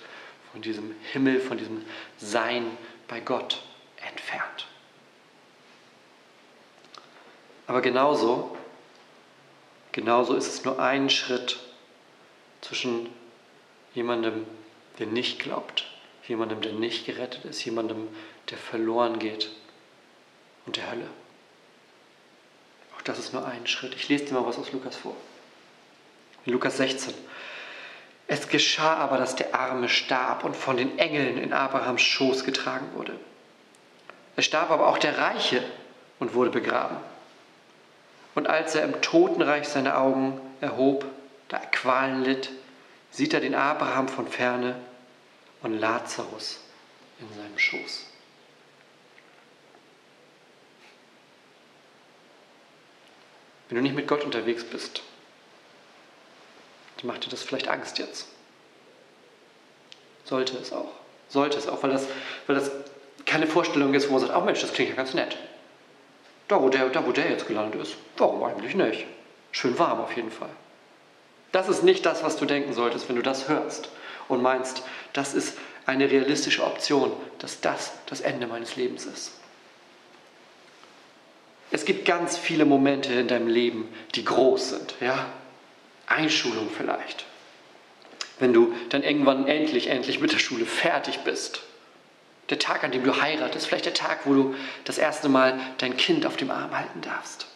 von 0.52 0.62
diesem 0.62 0.96
Himmel, 1.12 1.40
von 1.40 1.58
diesem 1.58 1.86
Sein 2.18 2.78
bei 3.08 3.20
Gott 3.20 3.62
entfernt. 4.08 4.68
Aber 7.68 7.82
genauso, 7.82 8.58
genauso 9.92 10.34
ist 10.36 10.48
es 10.48 10.66
nur 10.66 10.80
ein 10.80 11.10
Schritt 11.10 11.60
zwischen 12.62 13.10
jemandem, 13.94 14.46
der 15.00 15.08
nicht 15.08 15.40
glaubt, 15.40 15.86
jemandem, 16.28 16.62
der 16.62 16.74
nicht 16.74 17.06
gerettet 17.06 17.46
ist, 17.46 17.64
jemandem, 17.64 18.08
der 18.50 18.58
verloren 18.58 19.20
geht 19.20 19.50
und 20.66 20.78
der 20.78 20.92
Hölle. 20.92 21.08
Auch 22.96 23.02
das 23.02 23.20
ist 23.20 23.34
nur 23.34 23.46
ein 23.46 23.66
Schritt. 23.68 23.96
Ich 23.96 24.10
lese 24.10 24.26
dir 24.26 24.34
mal 24.34 24.46
was 24.46 24.58
aus 24.58 24.72
Lukas 24.72 24.96
vor. 24.96 25.16
In 26.46 26.54
Lukas 26.54 26.78
16. 26.78 27.14
Es 28.32 28.48
geschah 28.48 28.96
aber, 28.96 29.18
dass 29.18 29.36
der 29.36 29.54
Arme 29.54 29.90
starb 29.90 30.46
und 30.46 30.56
von 30.56 30.78
den 30.78 30.98
Engeln 30.98 31.38
in 31.38 31.52
Abrahams 31.52 32.02
Schoß 32.02 32.46
getragen 32.46 32.88
wurde. 32.96 33.20
Es 34.38 34.46
starb 34.46 34.72
aber 34.72 34.88
auch 34.88 34.98
der 34.98 35.18
Reiche 35.18 35.62
und 36.18 36.34
wurde 36.34 36.50
begraben. 36.50 36.96
Und 38.34 38.48
als 38.48 38.74
er 38.74 38.86
im 38.86 39.02
Totenreich 39.02 39.68
seine 39.68 39.98
Augen 39.98 40.40
erhob, 40.62 41.06
da 41.50 41.58
er 41.58 41.66
Qualen 41.72 42.24
litt, 42.24 42.52
sieht 43.12 43.34
er 43.34 43.42
den 43.42 43.54
Abraham 43.54 44.08
von 44.08 44.30
ferne 44.30 44.78
und 45.62 45.78
Lazarus 45.78 46.62
in 47.20 47.28
seinem 47.36 47.60
Schoß. 47.60 48.06
Wenn 53.68 53.76
du 53.76 53.82
nicht 53.82 53.96
mit 53.96 54.08
Gott 54.08 54.24
unterwegs 54.24 54.64
bist, 54.64 55.04
dann 57.02 57.08
macht 57.08 57.26
dir 57.26 57.30
das 57.30 57.44
vielleicht 57.44 57.68
Angst 57.68 57.98
jetzt. 57.98 58.28
Sollte 60.24 60.58
es 60.58 60.72
auch. 60.72 60.92
Sollte 61.30 61.58
es 61.58 61.68
auch, 61.68 61.82
weil 61.84 61.92
das, 61.92 62.08
weil 62.48 62.56
das 62.56 62.72
keine 63.26 63.48
Vorstellung 63.48 63.94
ist, 63.94 64.10
wo 64.10 64.14
man 64.14 64.22
sagt, 64.22 64.36
oh 64.36 64.42
Mensch, 64.42 64.62
das 64.62 64.74
klingt 64.74 64.90
ja 64.92 64.96
ganz 64.96 65.14
nett. 65.14 65.38
Da 66.48 66.62
wo, 66.62 66.70
der, 66.70 66.90
da, 66.90 67.06
wo 67.06 67.12
der 67.12 67.30
jetzt 67.30 67.48
gelandet 67.48 67.82
ist. 67.82 67.96
Warum 68.18 68.44
eigentlich 68.44 68.76
nicht? 68.76 69.06
Schön 69.52 69.78
warm 69.80 70.02
auf 70.02 70.16
jeden 70.16 70.32
Fall. 70.32 70.50
Das 71.52 71.70
ist 71.70 71.84
nicht 71.84 72.06
das, 72.06 72.24
was 72.24 72.38
du 72.38 72.46
denken 72.46 72.74
solltest, 72.74 73.10
wenn 73.10 73.16
du 73.16 73.22
das 73.22 73.48
hörst 73.50 73.90
und 74.28 74.42
meinst, 74.42 74.84
das 75.14 75.34
ist 75.34 75.58
eine 75.86 76.10
realistische 76.10 76.64
Option, 76.64 77.12
dass 77.40 77.62
das 77.62 77.92
das 78.06 78.22
Ende 78.22 78.48
meines 78.48 78.76
Lebens 78.76 79.06
ist. 79.06 79.34
Es 81.72 81.86
gibt 81.86 82.06
ganz 82.06 82.38
viele 82.38 82.66
Momente 82.66 83.14
in 83.14 83.28
deinem 83.28 83.48
Leben, 83.48 83.88
die 84.16 84.26
groß 84.26 84.70
sind. 84.70 84.96
Ja? 85.00 85.26
Einschulung 86.12 86.70
vielleicht. 86.76 87.26
Wenn 88.40 88.54
du 88.54 88.74
dann 88.90 89.04
irgendwann 89.04 89.48
endlich, 89.48 89.88
endlich 89.88 90.20
mit 90.20 90.32
der 90.32 90.40
Schule 90.40 90.66
fertig 90.66 91.20
bist. 91.20 91.62
Der 92.50 92.60
Tag, 92.60 92.84
an 92.84 92.92
dem 92.92 93.04
du 93.04 93.22
heiratest. 93.22 93.68
Vielleicht 93.68 93.86
der 93.86 93.94
Tag, 93.94 94.22
wo 94.26 94.34
du 94.34 94.56
das 94.84 94.98
erste 94.98 95.30
Mal 95.30 95.60
dein 95.78 95.96
Kind 95.96 96.26
auf 96.26 96.38
dem 96.38 96.52
Arm 96.52 96.76
halten 96.76 97.02
darfst. 97.02 97.48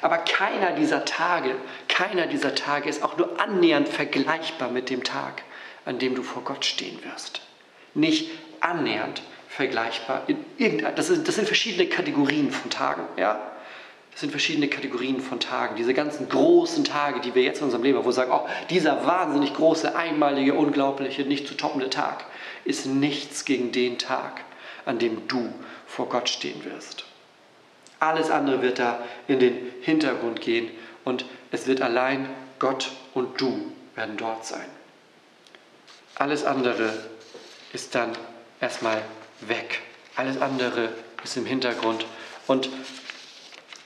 Aber 0.00 0.18
keiner 0.18 0.72
dieser 0.72 1.04
Tage, 1.04 1.54
keiner 1.88 2.26
dieser 2.26 2.54
Tage 2.54 2.88
ist 2.88 3.02
auch 3.02 3.16
nur 3.16 3.40
annähernd 3.40 3.88
vergleichbar 3.88 4.70
mit 4.70 4.90
dem 4.90 5.04
Tag, 5.04 5.42
an 5.84 5.98
dem 5.98 6.14
du 6.14 6.22
vor 6.22 6.42
Gott 6.42 6.64
stehen 6.64 6.98
wirst. 7.04 7.40
Nicht 7.94 8.30
annähernd 8.60 9.22
vergleichbar. 9.48 10.26
das, 10.96 11.06
sind, 11.06 11.28
das 11.28 11.34
sind 11.34 11.46
verschiedene 11.46 11.88
Kategorien 11.88 12.50
von 12.50 12.70
Tagen. 12.70 13.04
Ja? 13.16 13.51
Das 14.12 14.20
sind 14.20 14.30
verschiedene 14.30 14.68
Kategorien 14.68 15.20
von 15.20 15.40
Tagen. 15.40 15.76
Diese 15.76 15.94
ganzen 15.94 16.28
großen 16.28 16.84
Tage, 16.84 17.20
die 17.20 17.34
wir 17.34 17.42
jetzt 17.42 17.58
in 17.58 17.64
unserem 17.64 17.82
Leben 17.82 17.96
haben, 17.96 18.04
wo 18.04 18.10
wir 18.10 18.14
sagen, 18.14 18.30
oh, 18.32 18.46
dieser 18.70 19.06
wahnsinnig 19.06 19.54
große, 19.54 19.96
einmalige, 19.96 20.54
unglaubliche, 20.54 21.22
nicht 21.22 21.48
zu 21.48 21.54
toppende 21.54 21.90
Tag 21.90 22.24
ist 22.64 22.86
nichts 22.86 23.44
gegen 23.44 23.72
den 23.72 23.98
Tag, 23.98 24.42
an 24.84 24.98
dem 24.98 25.26
du 25.28 25.52
vor 25.86 26.08
Gott 26.08 26.28
stehen 26.28 26.64
wirst. 26.64 27.04
Alles 27.98 28.30
andere 28.30 28.62
wird 28.62 28.78
da 28.78 29.00
in 29.28 29.38
den 29.38 29.72
Hintergrund 29.80 30.40
gehen 30.40 30.70
und 31.04 31.24
es 31.50 31.66
wird 31.66 31.80
allein 31.80 32.28
Gott 32.58 32.92
und 33.14 33.40
du 33.40 33.72
werden 33.94 34.16
dort 34.16 34.44
sein. 34.44 34.66
Alles 36.16 36.44
andere 36.44 36.92
ist 37.72 37.94
dann 37.94 38.12
erstmal 38.60 39.02
weg. 39.40 39.80
Alles 40.16 40.40
andere 40.40 40.90
ist 41.24 41.36
im 41.36 41.46
Hintergrund. 41.46 42.04
Und 42.46 42.68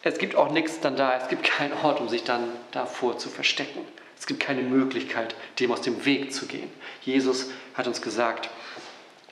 es 0.07 0.19
gibt 0.19 0.37
auch 0.37 0.53
nichts 0.53 0.79
dann 0.79 0.95
da, 0.95 1.17
es 1.17 1.29
gibt 1.29 1.43
keinen 1.43 1.73
Ort, 1.73 2.01
um 2.01 2.09
sich 2.09 2.23
dann 2.23 2.49
davor 2.71 3.19
zu 3.19 3.29
verstecken. 3.29 3.81
Es 4.17 4.27
gibt 4.27 4.39
keine 4.41 4.63
Möglichkeit, 4.63 5.35
dem 5.59 5.73
aus 5.73 5.83
dem 5.83 6.05
Weg 6.05 6.33
zu 6.33 6.47
gehen. 6.47 6.71
Jesus 7.03 7.51
hat 7.75 7.89
uns 7.89 8.01
gesagt, 8.01 8.49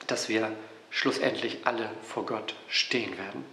dass 0.07 0.27
wir 0.27 0.51
schlussendlich 0.89 1.59
alle 1.63 1.89
vor 2.03 2.25
Gott 2.25 2.55
stehen 2.67 3.17
werden. 3.17 3.45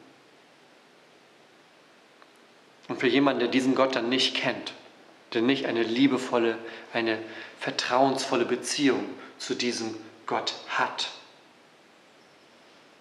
Und 2.88 2.98
für 2.98 3.06
jemanden, 3.06 3.38
der 3.38 3.48
diesen 3.48 3.76
Gott 3.76 3.94
dann 3.94 4.08
nicht 4.08 4.34
kennt, 4.34 4.72
der 5.32 5.42
nicht 5.42 5.66
eine 5.66 5.84
liebevolle, 5.84 6.58
eine 6.92 7.18
vertrauensvolle 7.60 8.46
Beziehung 8.46 9.04
zu 9.38 9.54
diesem 9.54 9.94
Gott 10.26 10.54
hat, 10.68 11.10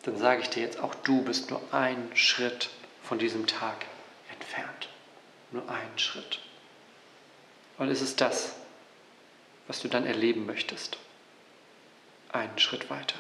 dann 0.04 0.16
sage 0.18 0.42
ich 0.42 0.50
dir 0.50 0.62
jetzt, 0.62 0.80
auch 0.80 0.94
du 0.94 1.24
bist 1.24 1.50
nur 1.50 1.62
einen 1.72 2.16
Schritt 2.16 2.70
von 3.04 3.18
diesem 3.18 3.48
Tag 3.48 3.86
entfernt. 4.52 4.90
Nur 5.52 5.70
einen 5.70 5.98
Schritt. 5.98 6.40
Und 7.78 7.90
es 7.90 8.02
ist 8.02 8.22
das, 8.22 8.56
was 9.68 9.82
du 9.82 9.88
dann 9.88 10.06
erleben 10.06 10.46
möchtest. 10.46 10.98
Einen 12.32 12.58
Schritt 12.60 12.90
weiter. 12.90 13.16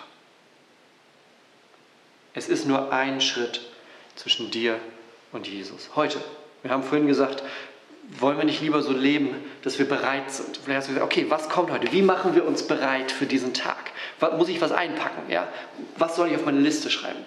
Es 2.33 2.47
ist 2.47 2.65
nur 2.65 2.93
ein 2.93 3.19
Schritt 3.19 3.61
zwischen 4.15 4.51
dir 4.51 4.79
und 5.31 5.47
Jesus. 5.47 5.89
Heute. 5.95 6.21
Wir 6.61 6.71
haben 6.71 6.83
vorhin 6.83 7.07
gesagt, 7.07 7.43
wollen 8.19 8.37
wir 8.37 8.45
nicht 8.45 8.61
lieber 8.61 8.81
so 8.81 8.93
leben, 8.93 9.35
dass 9.63 9.79
wir 9.79 9.87
bereit 9.87 10.31
sind? 10.31 10.57
Vielleicht 10.57 10.77
hast 10.77 10.89
du 10.89 10.93
gesagt, 10.93 11.11
okay, 11.11 11.25
was 11.29 11.49
kommt 11.49 11.71
heute? 11.71 11.91
Wie 11.91 12.01
machen 12.01 12.35
wir 12.35 12.45
uns 12.45 12.67
bereit 12.67 13.11
für 13.11 13.25
diesen 13.25 13.53
Tag? 13.53 13.91
Muss 14.37 14.49
ich 14.49 14.61
was 14.61 14.71
einpacken? 14.71 15.29
Ja? 15.29 15.47
Was 15.97 16.15
soll 16.15 16.29
ich 16.29 16.35
auf 16.35 16.45
meine 16.45 16.59
Liste 16.59 16.89
schreiben? 16.89 17.25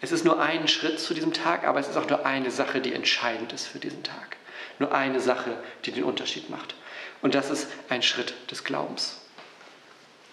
Es 0.00 0.12
ist 0.12 0.24
nur 0.24 0.40
ein 0.40 0.66
Schritt 0.66 0.98
zu 0.98 1.12
diesem 1.12 1.32
Tag, 1.32 1.64
aber 1.64 1.78
es 1.78 1.88
ist 1.88 1.96
auch 1.96 2.08
nur 2.08 2.24
eine 2.24 2.50
Sache, 2.50 2.80
die 2.80 2.94
entscheidend 2.94 3.52
ist 3.52 3.66
für 3.66 3.78
diesen 3.78 4.02
Tag. 4.02 4.36
Nur 4.78 4.92
eine 4.92 5.20
Sache, 5.20 5.58
die 5.84 5.92
den 5.92 6.04
Unterschied 6.04 6.48
macht. 6.48 6.74
Und 7.20 7.34
das 7.34 7.50
ist 7.50 7.68
ein 7.90 8.02
Schritt 8.02 8.34
des 8.50 8.64
Glaubens. 8.64 9.18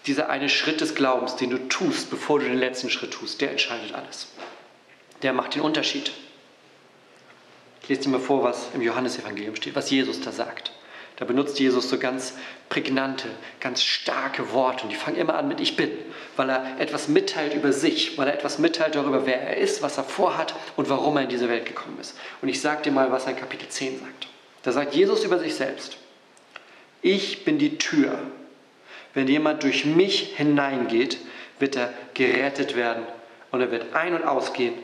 Dieser 0.06 0.30
eine 0.30 0.48
Schritt 0.48 0.80
des 0.80 0.94
Glaubens, 0.94 1.36
den 1.36 1.50
du 1.50 1.68
tust, 1.68 2.08
bevor 2.08 2.38
du 2.38 2.46
den 2.46 2.56
letzten 2.58 2.88
Schritt 2.88 3.12
tust, 3.12 3.42
der 3.42 3.50
entscheidet 3.50 3.94
alles. 3.94 4.28
Der 5.20 5.34
macht 5.34 5.54
den 5.54 5.62
Unterschied. 5.62 6.12
Ich 7.82 7.88
lese 7.90 8.02
dir 8.02 8.08
mal 8.10 8.20
vor, 8.20 8.42
was 8.42 8.68
im 8.72 8.80
Johannesevangelium 8.80 9.56
steht, 9.56 9.74
was 9.74 9.90
Jesus 9.90 10.20
da 10.20 10.32
sagt. 10.32 10.72
Da 11.18 11.24
benutzt 11.24 11.58
Jesus 11.58 11.88
so 11.88 11.98
ganz 11.98 12.34
prägnante, 12.68 13.28
ganz 13.58 13.82
starke 13.82 14.52
Worte 14.52 14.84
und 14.84 14.90
die 14.90 14.96
fangen 14.96 15.16
immer 15.16 15.34
an 15.34 15.48
mit 15.48 15.58
Ich 15.60 15.76
bin, 15.76 15.90
weil 16.36 16.48
er 16.48 16.78
etwas 16.78 17.08
mitteilt 17.08 17.54
über 17.54 17.72
sich, 17.72 18.16
weil 18.16 18.28
er 18.28 18.34
etwas 18.34 18.60
mitteilt 18.60 18.94
darüber, 18.94 19.26
wer 19.26 19.40
er 19.42 19.56
ist, 19.56 19.82
was 19.82 19.98
er 19.98 20.04
vorhat 20.04 20.54
und 20.76 20.88
warum 20.88 21.16
er 21.16 21.24
in 21.24 21.28
diese 21.28 21.48
Welt 21.48 21.66
gekommen 21.66 21.98
ist. 22.00 22.16
Und 22.40 22.48
ich 22.48 22.60
sage 22.60 22.82
dir 22.82 22.92
mal, 22.92 23.10
was 23.10 23.24
er 23.24 23.32
in 23.32 23.36
Kapitel 23.36 23.68
10 23.68 23.98
sagt. 23.98 24.28
Da 24.62 24.70
sagt 24.70 24.94
Jesus 24.94 25.24
über 25.24 25.40
sich 25.40 25.56
selbst, 25.56 25.96
ich 27.02 27.44
bin 27.44 27.58
die 27.58 27.78
Tür. 27.78 28.16
Wenn 29.12 29.26
jemand 29.26 29.64
durch 29.64 29.84
mich 29.86 30.36
hineingeht, 30.36 31.18
wird 31.58 31.74
er 31.74 31.92
gerettet 32.14 32.76
werden 32.76 33.02
und 33.50 33.60
er 33.60 33.72
wird 33.72 33.92
ein- 33.92 34.14
und 34.14 34.22
ausgehen 34.22 34.74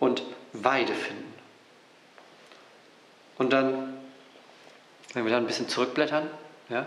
und 0.00 0.24
Weide 0.52 0.92
finden. 0.92 1.34
Und 3.38 3.52
dann 3.52 3.93
wenn 5.14 5.24
wir 5.24 5.30
dann 5.30 5.44
ein 5.44 5.46
bisschen 5.46 5.68
zurückblättern, 5.68 6.28
ja, 6.68 6.86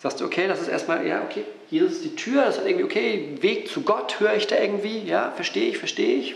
sagst 0.00 0.20
du, 0.20 0.24
okay, 0.24 0.48
das 0.48 0.60
ist 0.60 0.68
erstmal, 0.68 1.06
ja, 1.06 1.22
okay, 1.22 1.44
Jesus 1.70 1.94
ist 1.94 2.04
die 2.04 2.16
Tür, 2.16 2.44
das 2.44 2.58
ist 2.58 2.66
irgendwie, 2.66 2.84
okay, 2.84 3.38
Weg 3.40 3.68
zu 3.68 3.82
Gott 3.82 4.18
höre 4.20 4.34
ich 4.34 4.48
da 4.48 4.56
irgendwie, 4.56 4.98
ja, 4.98 5.30
verstehe 5.30 5.70
ich, 5.70 5.78
verstehe 5.78 6.16
ich. 6.16 6.34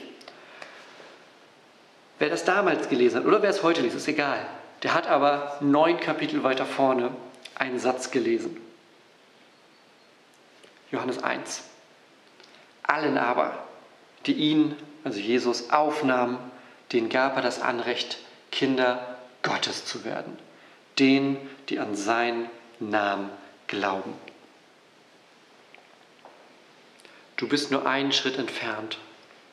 Wer 2.18 2.30
das 2.30 2.44
damals 2.44 2.88
gelesen 2.88 3.18
hat 3.18 3.26
oder 3.26 3.42
wer 3.42 3.50
es 3.50 3.62
heute 3.62 3.82
liest, 3.82 3.96
ist 3.96 4.08
egal. 4.08 4.38
Der 4.82 4.94
hat 4.94 5.08
aber 5.08 5.58
neun 5.60 5.98
Kapitel 6.00 6.44
weiter 6.44 6.64
vorne 6.64 7.10
einen 7.56 7.78
Satz 7.78 8.10
gelesen. 8.10 8.58
Johannes 10.92 11.22
1. 11.22 11.64
Allen 12.84 13.18
aber, 13.18 13.58
die 14.26 14.34
ihn, 14.34 14.76
also 15.02 15.18
Jesus, 15.18 15.70
aufnahmen, 15.70 16.38
denen 16.92 17.08
gab 17.08 17.36
er 17.36 17.42
das 17.42 17.60
Anrecht, 17.60 18.18
Kinder 18.52 19.18
Gottes 19.42 19.84
zu 19.84 20.04
werden 20.04 20.45
denen, 20.98 21.36
die 21.68 21.78
an 21.78 21.94
seinen 21.94 22.48
Namen 22.80 23.30
glauben. 23.66 24.12
Du 27.36 27.48
bist 27.48 27.70
nur 27.70 27.86
einen 27.86 28.12
Schritt 28.12 28.38
entfernt 28.38 28.98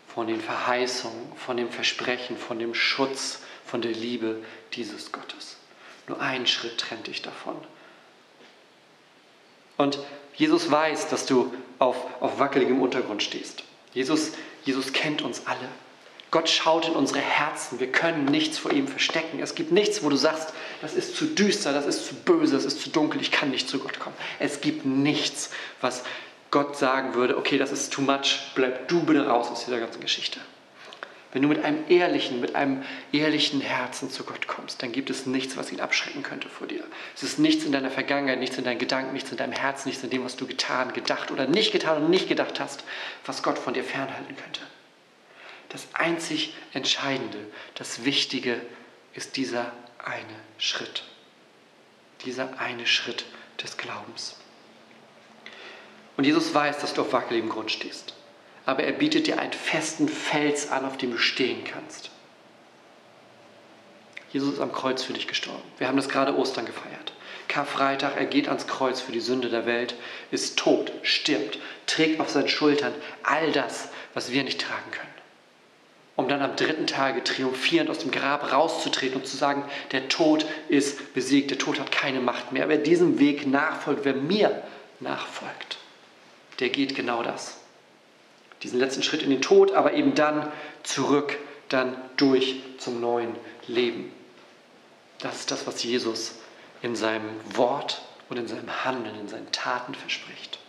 von 0.07 0.27
den 0.27 0.39
Verheißungen, 0.39 1.35
von 1.35 1.57
dem 1.57 1.69
Versprechen, 1.69 2.37
von 2.37 2.59
dem 2.59 2.73
Schutz, 2.73 3.41
von 3.65 3.81
der 3.81 3.91
Liebe 3.91 4.43
dieses 4.73 5.11
Gottes. 5.11 5.57
Nur 6.07 6.21
ein 6.21 6.47
Schritt 6.47 6.77
trennt 6.77 7.07
dich 7.07 7.21
davon. 7.21 7.57
Und 9.77 9.99
Jesus 10.35 10.69
weiß, 10.69 11.09
dass 11.09 11.25
du 11.25 11.53
auf, 11.79 12.21
auf 12.21 12.39
wackeligem 12.39 12.81
Untergrund 12.81 13.23
stehst. 13.23 13.63
Jesus, 13.93 14.31
Jesus 14.63 14.93
kennt 14.93 15.21
uns 15.21 15.45
alle. 15.45 15.67
Gott 16.33 16.49
schaut 16.49 16.87
in 16.87 16.95
unsere 16.95 17.19
Herzen. 17.19 17.79
Wir 17.79 17.91
können 17.91 18.25
nichts 18.25 18.57
vor 18.57 18.71
ihm 18.71 18.87
verstecken. 18.87 19.39
Es 19.39 19.53
gibt 19.53 19.71
nichts, 19.71 20.01
wo 20.01 20.09
du 20.09 20.15
sagst, 20.15 20.51
das 20.81 20.95
ist 20.95 21.15
zu 21.15 21.25
düster, 21.25 21.73
das 21.73 21.85
ist 21.85 22.07
zu 22.07 22.15
böse, 22.15 22.55
das 22.55 22.65
ist 22.65 22.81
zu 22.81 22.89
dunkel, 22.89 23.21
ich 23.21 23.31
kann 23.31 23.51
nicht 23.51 23.69
zu 23.69 23.77
Gott 23.77 23.99
kommen. 23.99 24.15
Es 24.39 24.59
gibt 24.59 24.83
nichts, 24.83 25.51
was 25.79 26.03
Gott 26.49 26.75
sagen 26.75 27.13
würde, 27.13 27.37
okay, 27.37 27.59
das 27.59 27.71
ist 27.71 27.93
too 27.93 28.01
much, 28.01 28.51
bleib 28.55 28.87
du 28.87 29.03
bitte 29.03 29.27
raus 29.27 29.51
aus 29.51 29.65
dieser 29.65 29.79
ganzen 29.79 30.01
Geschichte. 30.01 30.39
Wenn 31.33 31.43
du 31.43 31.47
mit 31.47 31.63
einem 31.63 31.83
ehrlichen, 31.87 32.41
mit 32.41 32.55
einem 32.55 32.81
ehrlichen 33.11 33.61
Herzen 33.61 34.09
zu 34.09 34.23
Gott 34.23 34.47
kommst, 34.47 34.81
dann 34.81 34.91
gibt 34.91 35.11
es 35.11 35.27
nichts, 35.27 35.55
was 35.55 35.71
ihn 35.71 35.81
abschrecken 35.81 36.23
könnte 36.23 36.49
vor 36.49 36.65
dir. 36.65 36.83
Es 37.15 37.21
ist 37.21 37.37
nichts 37.37 37.63
in 37.63 37.71
deiner 37.71 37.91
Vergangenheit, 37.91 38.39
nichts 38.39 38.57
in 38.57 38.63
deinen 38.63 38.79
Gedanken, 38.79 39.13
nichts 39.13 39.29
in 39.29 39.37
deinem 39.37 39.53
Herzen, 39.53 39.87
nichts 39.87 40.03
in 40.03 40.09
dem, 40.09 40.25
was 40.25 40.35
du 40.35 40.47
getan, 40.47 40.93
gedacht 40.93 41.29
oder 41.29 41.45
nicht 41.45 41.71
getan 41.71 42.01
und 42.01 42.09
nicht 42.09 42.27
gedacht 42.27 42.59
hast, 42.59 42.83
was 43.23 43.43
Gott 43.43 43.59
von 43.59 43.75
dir 43.75 43.83
fernhalten 43.83 44.35
könnte. 44.35 44.61
Das 45.73 45.87
einzig 45.93 46.53
Entscheidende, 46.71 47.39
das 47.73 48.05
Wichtige 48.05 48.61
ist 49.15 49.37
dieser 49.37 49.71
eine 49.97 50.35
Schritt. 50.59 51.03
Dieser 52.25 52.59
eine 52.59 52.85
Schritt 52.85 53.25
des 53.61 53.75
Glaubens. 53.77 54.35
Und 56.15 56.25
Jesus 56.25 56.53
weiß, 56.53 56.77
dass 56.77 56.93
du 56.93 57.01
auf 57.01 57.11
wackeligem 57.11 57.49
Grund 57.49 57.71
stehst. 57.71 58.13
Aber 58.67 58.83
er 58.83 58.91
bietet 58.91 59.25
dir 59.25 59.39
einen 59.39 59.51
festen 59.51 60.07
Fels 60.07 60.69
an, 60.69 60.85
auf 60.85 60.97
dem 60.97 61.11
du 61.11 61.17
stehen 61.17 61.63
kannst. 61.63 62.11
Jesus 64.31 64.53
ist 64.53 64.61
am 64.61 64.71
Kreuz 64.71 65.03
für 65.03 65.13
dich 65.13 65.27
gestorben. 65.27 65.63
Wir 65.79 65.87
haben 65.87 65.97
das 65.97 66.07
gerade 66.07 66.37
Ostern 66.37 66.67
gefeiert. 66.67 67.13
Karfreitag, 67.47 68.15
er 68.15 68.25
geht 68.25 68.47
ans 68.47 68.67
Kreuz 68.67 69.01
für 69.01 69.11
die 69.11 69.19
Sünde 69.19 69.49
der 69.49 69.65
Welt, 69.65 69.95
ist 70.29 70.57
tot, 70.57 70.91
stirbt, 71.01 71.57
trägt 71.87 72.19
auf 72.19 72.29
seinen 72.29 72.47
Schultern 72.47 72.93
all 73.23 73.51
das, 73.51 73.89
was 74.13 74.31
wir 74.31 74.43
nicht 74.43 74.61
tragen 74.61 74.91
können 74.91 75.12
um 76.15 76.27
dann 76.27 76.41
am 76.41 76.55
dritten 76.55 76.85
Tage 76.85 77.23
triumphierend 77.23 77.89
aus 77.89 77.99
dem 77.99 78.11
Grab 78.11 78.51
rauszutreten 78.51 79.17
und 79.17 79.27
zu 79.27 79.35
sagen, 79.35 79.63
der 79.91 80.09
Tod 80.09 80.45
ist 80.69 81.13
besiegt, 81.13 81.49
der 81.49 81.57
Tod 81.57 81.79
hat 81.79 81.91
keine 81.91 82.19
Macht 82.19 82.51
mehr. 82.51 82.69
Wer 82.69 82.77
diesem 82.77 83.19
Weg 83.19 83.47
nachfolgt, 83.47 84.05
wer 84.05 84.13
mir 84.13 84.61
nachfolgt, 84.99 85.77
der 86.59 86.69
geht 86.69 86.95
genau 86.95 87.23
das. 87.23 87.57
Diesen 88.61 88.79
letzten 88.79 89.03
Schritt 89.03 89.23
in 89.23 89.31
den 89.31 89.41
Tod, 89.41 89.73
aber 89.73 89.93
eben 89.93 90.13
dann 90.13 90.51
zurück, 90.83 91.37
dann 91.69 91.97
durch 92.17 92.61
zum 92.77 93.01
neuen 93.01 93.35
Leben. 93.67 94.11
Das 95.19 95.39
ist 95.39 95.51
das, 95.51 95.65
was 95.65 95.81
Jesus 95.83 96.35
in 96.81 96.95
seinem 96.95 97.29
Wort 97.55 98.01
und 98.29 98.37
in 98.37 98.47
seinem 98.47 98.85
Handeln, 98.85 99.19
in 99.19 99.27
seinen 99.27 99.51
Taten 99.51 99.95
verspricht. 99.95 100.59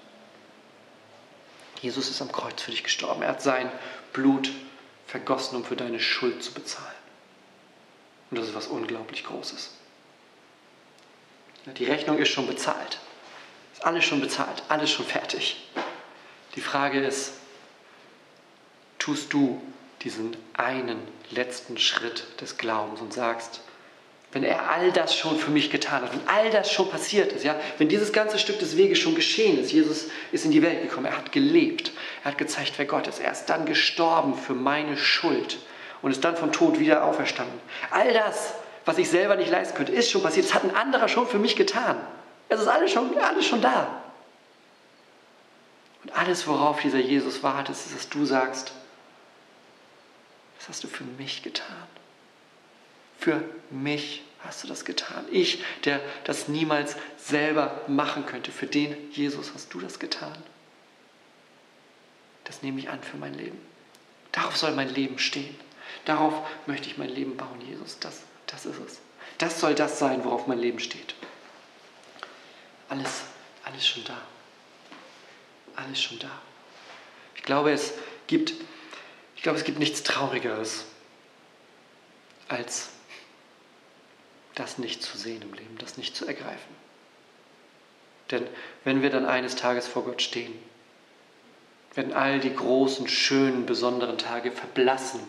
Jesus 1.83 2.09
ist 2.09 2.23
am 2.23 2.33
Kreuz 2.33 2.63
für 2.63 2.71
dich 2.71 2.83
gestorben. 2.83 3.23
Er 3.23 3.29
hat 3.29 3.43
sein 3.43 3.71
Blut 4.13 4.51
vergossen, 5.07 5.57
um 5.57 5.65
für 5.65 5.77
deine 5.77 6.01
Schuld 6.01 6.43
zu 6.43 6.53
bezahlen. 6.53 6.89
Und 8.31 8.39
das 8.39 8.49
ist 8.49 8.55
was 8.55 8.67
unglaublich 8.67 9.25
Großes. 9.25 9.71
Die 11.79 11.85
Rechnung 11.85 12.19
ist 12.19 12.29
schon 12.29 12.47
bezahlt. 12.47 12.99
Ist 13.73 13.85
alles 13.85 14.05
schon 14.05 14.21
bezahlt, 14.21 14.63
alles 14.69 14.91
schon 14.91 15.07
fertig. 15.07 15.69
Die 16.55 16.61
Frage 16.61 17.05
ist, 17.05 17.35
tust 18.99 19.33
du 19.33 19.61
diesen 20.03 20.37
einen 20.55 20.99
letzten 21.31 21.79
Schritt 21.79 22.25
des 22.41 22.59
Glaubens 22.59 23.01
und 23.01 23.13
sagst, 23.13 23.61
wenn 24.33 24.43
er 24.43 24.69
all 24.71 24.91
das 24.91 25.17
schon 25.17 25.39
für 25.39 25.51
mich 25.51 25.71
getan 25.71 26.03
hat, 26.03 26.13
wenn 26.13 26.27
all 26.29 26.51
das 26.51 26.71
schon 26.71 26.91
passiert 26.91 27.33
ist, 27.33 27.45
ja, 27.45 27.59
wenn 27.79 27.89
dieses 27.89 28.13
ganze 28.13 28.39
Stück 28.39 28.59
des 28.59 28.77
Weges 28.77 28.99
schon 28.99 29.15
geschehen 29.15 29.59
ist, 29.63 29.73
Jesus 29.73 30.07
ist 30.33 30.45
in 30.45 30.51
die 30.51 30.63
Welt 30.63 30.83
gekommen, 30.83 31.07
er 31.07 31.17
hat 31.17 31.31
gelebt, 31.31 31.93
er 32.25 32.31
hat 32.31 32.39
gezeigt, 32.39 32.73
wer 32.79 32.87
Gott 32.87 33.07
ist, 33.07 33.21
er 33.21 33.33
ist 33.33 33.47
dann 33.47 33.67
gestorben 33.67 34.35
für 34.35 34.55
meine 34.55 34.97
Schuld 34.97 35.59
und 36.01 36.11
ist 36.11 36.25
dann 36.25 36.37
vom 36.37 36.53
Tod 36.53 36.79
wieder 36.79 37.05
auferstanden. 37.05 37.61
All 37.91 38.15
das, 38.15 38.55
was 38.87 38.97
ich 38.97 39.11
selber 39.11 39.37
nicht 39.37 39.51
leisten 39.51 39.77
könnte, 39.77 39.93
ist 39.93 40.11
schon 40.11 40.23
passiert, 40.23 40.47
das 40.47 40.55
hat 40.55 40.65
ein 40.65 40.75
anderer 40.75 41.09
schon 41.09 41.27
für 41.27 41.39
mich 41.39 41.55
getan. 41.55 41.99
Es 42.49 42.61
ist 42.61 42.67
alles 42.67 42.93
schon, 42.93 43.17
alles 43.19 43.47
schon 43.47 43.61
da. 43.61 44.03
Und 46.03 46.17
alles, 46.17 46.47
worauf 46.47 46.81
dieser 46.81 46.99
Jesus 46.99 47.43
wartet, 47.43 47.77
ist, 47.77 47.95
dass 47.95 48.09
du 48.09 48.25
sagst, 48.25 48.73
das 50.59 50.69
hast 50.71 50.85
du 50.85 50.89
für 50.89 51.05
mich 51.05 51.43
getan. 51.43 51.87
Für 53.19 53.45
mich 53.69 54.23
hast 54.43 54.65
du 54.65 54.69
das 54.69 54.87
getan. 54.87 55.27
Ich, 55.31 55.63
der 55.85 56.01
das 56.25 56.49
niemals 56.49 56.97
selber 57.19 57.83
machen 57.87 58.25
könnte, 58.25 58.51
für 58.51 58.67
den 58.67 58.97
Jesus 59.11 59.53
hast 59.55 59.75
du 59.75 59.81
das 59.81 59.99
getan. 59.99 60.37
Das 62.45 62.63
nehme 62.63 62.79
ich 62.79 62.91
an 62.91 63.03
für 63.03 63.17
mein 63.17 63.35
Leben. 63.35 63.59
Darauf 64.33 64.57
soll 64.57 64.73
mein 64.73 64.93
Leben 64.93 65.19
stehen. 65.19 65.57
Darauf 66.05 66.35
möchte 66.67 66.89
ich 66.89 66.99
mein 66.99 67.09
Leben 67.09 67.37
bauen, 67.37 67.61
Jesus. 67.61 67.99
Das, 67.99 68.23
das 68.47 68.67
ist 68.67 68.79
es. 68.79 69.01
Das 69.39 69.61
soll 69.61 69.75
das 69.75 69.99
sein, 69.99 70.25
worauf 70.25 70.47
mein 70.47 70.59
Leben 70.59 70.79
steht. 70.79 71.15
Alles, 72.89 73.23
alles 73.65 73.87
schon 73.87 74.05
da. 74.05 74.21
Alles 75.77 76.03
schon 76.03 76.19
da. 76.19 76.31
Ich 77.37 77.43
glaube, 77.43 77.73
es 77.73 77.95
gibt, 78.27 78.53
ich 79.37 79.43
glaube, 79.43 79.59
es 79.59 79.65
gibt 79.65 79.79
nichts 79.79 80.03
Traurigeres 80.03 80.87
als 82.49 82.91
das 84.55 84.79
nicht 84.79 85.03
zu 85.03 85.19
sehen 85.19 85.43
im 85.43 85.53
Leben, 85.53 85.79
das 85.79 85.97
nicht 85.97 86.15
zu 86.17 86.27
ergreifen. 86.27 86.75
Denn 88.31 88.47
wenn 88.85 89.03
wir 89.03 89.11
dann 89.11 89.27
eines 89.27 89.57
Tages 89.57 89.87
vor 89.87 90.05
Gott 90.05 90.23
stehen, 90.23 90.53
werden 91.95 92.13
all 92.13 92.41
die 92.41 92.55
großen, 92.55 93.09
schönen, 93.09 93.67
besonderen 93.67 94.19
Tage 94.19 94.51
verblassen 94.51 95.21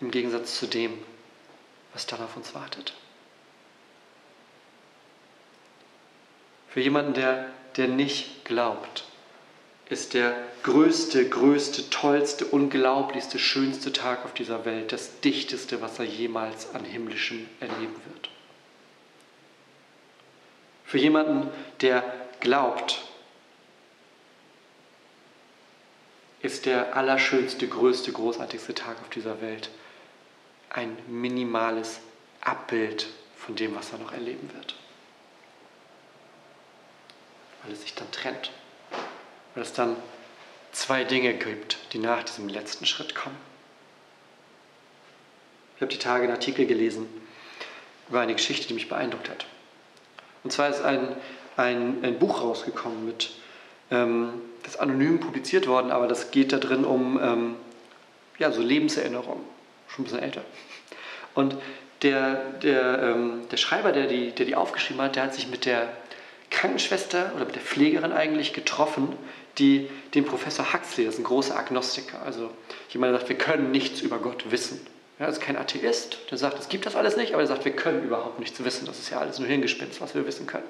im 0.00 0.10
Gegensatz 0.10 0.58
zu 0.58 0.66
dem, 0.66 0.92
was 1.92 2.06
dann 2.06 2.20
auf 2.20 2.36
uns 2.36 2.54
wartet. 2.54 2.92
Für 6.68 6.80
jemanden, 6.80 7.14
der, 7.14 7.46
der 7.76 7.88
nicht 7.88 8.44
glaubt, 8.44 9.04
ist 9.88 10.14
der 10.14 10.34
größte, 10.62 11.28
größte, 11.28 11.90
tollste, 11.90 12.46
unglaublichste, 12.46 13.38
schönste 13.38 13.92
Tag 13.92 14.24
auf 14.24 14.32
dieser 14.32 14.64
Welt 14.64 14.90
das 14.90 15.20
dichteste, 15.20 15.82
was 15.82 15.98
er 15.98 16.06
jemals 16.06 16.74
an 16.74 16.84
himmlischem 16.84 17.46
erleben 17.60 17.94
wird. 18.10 18.30
Für 20.84 20.98
jemanden, 20.98 21.48
der 21.80 22.02
glaubt, 22.40 23.02
ist 26.42 26.66
der 26.66 26.96
allerschönste, 26.96 27.68
größte, 27.68 28.12
großartigste 28.12 28.74
Tag 28.74 29.00
auf 29.00 29.08
dieser 29.10 29.40
Welt 29.40 29.70
ein 30.70 30.96
minimales 31.06 32.00
Abbild 32.40 33.06
von 33.36 33.54
dem, 33.56 33.74
was 33.74 33.92
er 33.92 33.98
noch 33.98 34.12
erleben 34.12 34.50
wird. 34.54 34.74
Weil 37.62 37.72
es 37.72 37.82
sich 37.82 37.94
dann 37.94 38.10
trennt 38.10 38.50
weil 39.54 39.62
es 39.62 39.72
dann 39.72 39.96
zwei 40.72 41.04
Dinge 41.04 41.34
gibt, 41.34 41.78
die 41.92 41.98
nach 41.98 42.22
diesem 42.22 42.48
letzten 42.48 42.86
Schritt 42.86 43.14
kommen. 43.14 43.36
Ich 45.76 45.82
habe 45.82 45.92
die 45.92 45.98
Tage 45.98 46.24
einen 46.24 46.32
Artikel 46.32 46.66
gelesen 46.66 47.08
über 48.08 48.20
eine 48.20 48.34
Geschichte, 48.34 48.68
die 48.68 48.74
mich 48.74 48.88
beeindruckt 48.88 49.28
hat. 49.28 49.46
Und 50.44 50.52
zwar 50.52 50.68
ist 50.68 50.82
ein, 50.82 51.16
ein, 51.56 52.04
ein 52.04 52.18
Buch 52.18 52.42
rausgekommen 52.42 53.04
mit, 53.04 53.30
ähm, 53.92 54.30
das 54.62 54.74
ist 54.74 54.80
anonym 54.80 55.20
publiziert 55.20 55.66
worden, 55.68 55.90
aber 55.92 56.08
das 56.08 56.30
geht 56.30 56.52
da 56.52 56.58
drin 56.58 56.84
um 56.84 57.20
ähm, 57.22 57.54
ja, 58.38 58.50
so 58.50 58.62
Lebenserinnerungen, 58.62 59.44
schon 59.88 60.02
ein 60.02 60.04
bisschen 60.04 60.22
älter. 60.22 60.42
Und 61.34 61.56
der, 62.02 62.34
der, 62.62 63.02
ähm, 63.02 63.42
der 63.50 63.56
Schreiber, 63.56 63.92
der 63.92 64.06
die, 64.06 64.32
der 64.32 64.46
die 64.46 64.56
aufgeschrieben 64.56 65.02
hat, 65.02 65.16
der 65.16 65.24
hat 65.24 65.34
sich 65.34 65.48
mit 65.48 65.64
der 65.64 65.88
Krankenschwester 66.50 67.32
oder 67.36 67.44
mit 67.44 67.54
der 67.54 67.62
Pflegerin 67.62 68.12
eigentlich 68.12 68.52
getroffen, 68.52 69.08
die 69.58 69.88
den 70.14 70.24
Professor 70.24 70.72
Huxley, 70.72 71.04
das 71.04 71.14
ist 71.14 71.20
ein 71.20 71.24
großer 71.24 71.56
Agnostiker, 71.56 72.22
also 72.24 72.50
jemand, 72.90 73.12
der 73.12 73.20
sagt, 73.20 73.28
wir 73.28 73.38
können 73.38 73.70
nichts 73.70 74.00
über 74.00 74.18
Gott 74.18 74.50
wissen. 74.50 74.80
Ja, 75.18 75.26
ist 75.26 75.40
kein 75.40 75.56
Atheist, 75.56 76.18
der 76.30 76.38
sagt, 76.38 76.58
es 76.58 76.68
gibt 76.68 76.86
das 76.86 76.96
alles 76.96 77.16
nicht, 77.16 77.32
aber 77.32 77.42
der 77.42 77.48
sagt, 77.48 77.64
wir 77.64 77.76
können 77.76 78.02
überhaupt 78.02 78.40
nichts 78.40 78.64
wissen. 78.64 78.86
Das 78.86 78.98
ist 78.98 79.10
ja 79.10 79.18
alles 79.18 79.38
nur 79.38 79.46
Hirngespinst, 79.46 80.00
was 80.00 80.14
wir 80.14 80.26
wissen 80.26 80.46
können. 80.46 80.64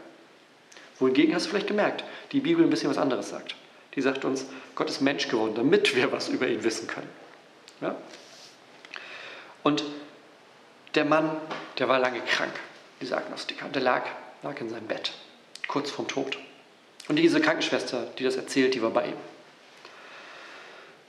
Wohingegen 1.02 1.34
hast 1.34 1.46
du 1.46 1.50
vielleicht 1.50 1.66
gemerkt, 1.66 2.04
die 2.30 2.38
Bibel 2.38 2.64
ein 2.64 2.70
bisschen 2.70 2.88
was 2.88 2.96
anderes 2.96 3.28
sagt. 3.28 3.56
Die 3.96 4.00
sagt 4.00 4.24
uns, 4.24 4.46
Gott 4.76 4.88
ist 4.88 5.00
Mensch 5.00 5.26
geworden, 5.28 5.54
damit 5.56 5.96
wir 5.96 6.12
was 6.12 6.28
über 6.28 6.46
ihn 6.46 6.62
wissen 6.62 6.86
können. 6.86 7.08
Ja? 7.80 7.96
Und 9.64 9.82
der 10.94 11.04
Mann, 11.04 11.36
der 11.78 11.88
war 11.88 11.98
lange 11.98 12.20
krank, 12.20 12.52
dieser 13.00 13.16
Agnostiker, 13.16 13.68
der 13.68 13.82
lag, 13.82 14.04
lag 14.44 14.60
in 14.60 14.68
seinem 14.68 14.86
Bett, 14.86 15.12
kurz 15.66 15.90
vorm 15.90 16.06
Tod. 16.06 16.38
Und 17.08 17.16
diese 17.16 17.40
Krankenschwester, 17.40 18.06
die 18.16 18.22
das 18.22 18.36
erzählt, 18.36 18.74
die 18.74 18.82
war 18.82 18.90
bei 18.90 19.06
ihm. 19.06 19.16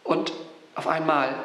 Und 0.03 0.34
auf 0.73 0.88
einmal, 0.88 1.36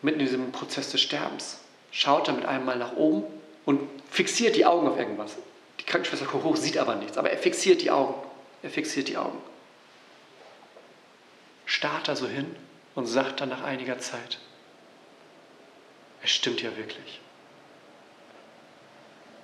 mitten 0.00 0.20
in 0.20 0.26
diesem 0.26 0.50
Prozess 0.50 0.92
des 0.92 1.02
Sterbens, 1.02 1.58
schaut 1.90 2.26
er 2.28 2.34
mit 2.34 2.46
einem 2.46 2.64
Mal 2.64 2.78
nach 2.78 2.96
oben 2.96 3.24
und 3.66 3.82
fixiert 4.10 4.56
die 4.56 4.64
Augen 4.64 4.88
auf 4.88 4.98
irgendwas. 4.98 5.36
Krankenschwester 5.96 6.26
guckt 6.26 6.44
hoch, 6.44 6.56
sieht 6.56 6.76
aber 6.76 6.96
nichts, 6.96 7.16
aber 7.16 7.30
er 7.30 7.38
fixiert 7.38 7.80
die 7.80 7.90
Augen. 7.90 8.14
Er 8.62 8.70
fixiert 8.70 9.08
die 9.08 9.16
Augen. 9.16 9.38
Starrt 11.64 12.08
da 12.08 12.16
so 12.16 12.28
hin 12.28 12.54
und 12.94 13.06
sagt 13.06 13.40
dann 13.40 13.48
nach 13.48 13.62
einiger 13.62 13.98
Zeit, 13.98 14.38
es 16.22 16.30
stimmt 16.30 16.60
ja 16.60 16.76
wirklich. 16.76 17.20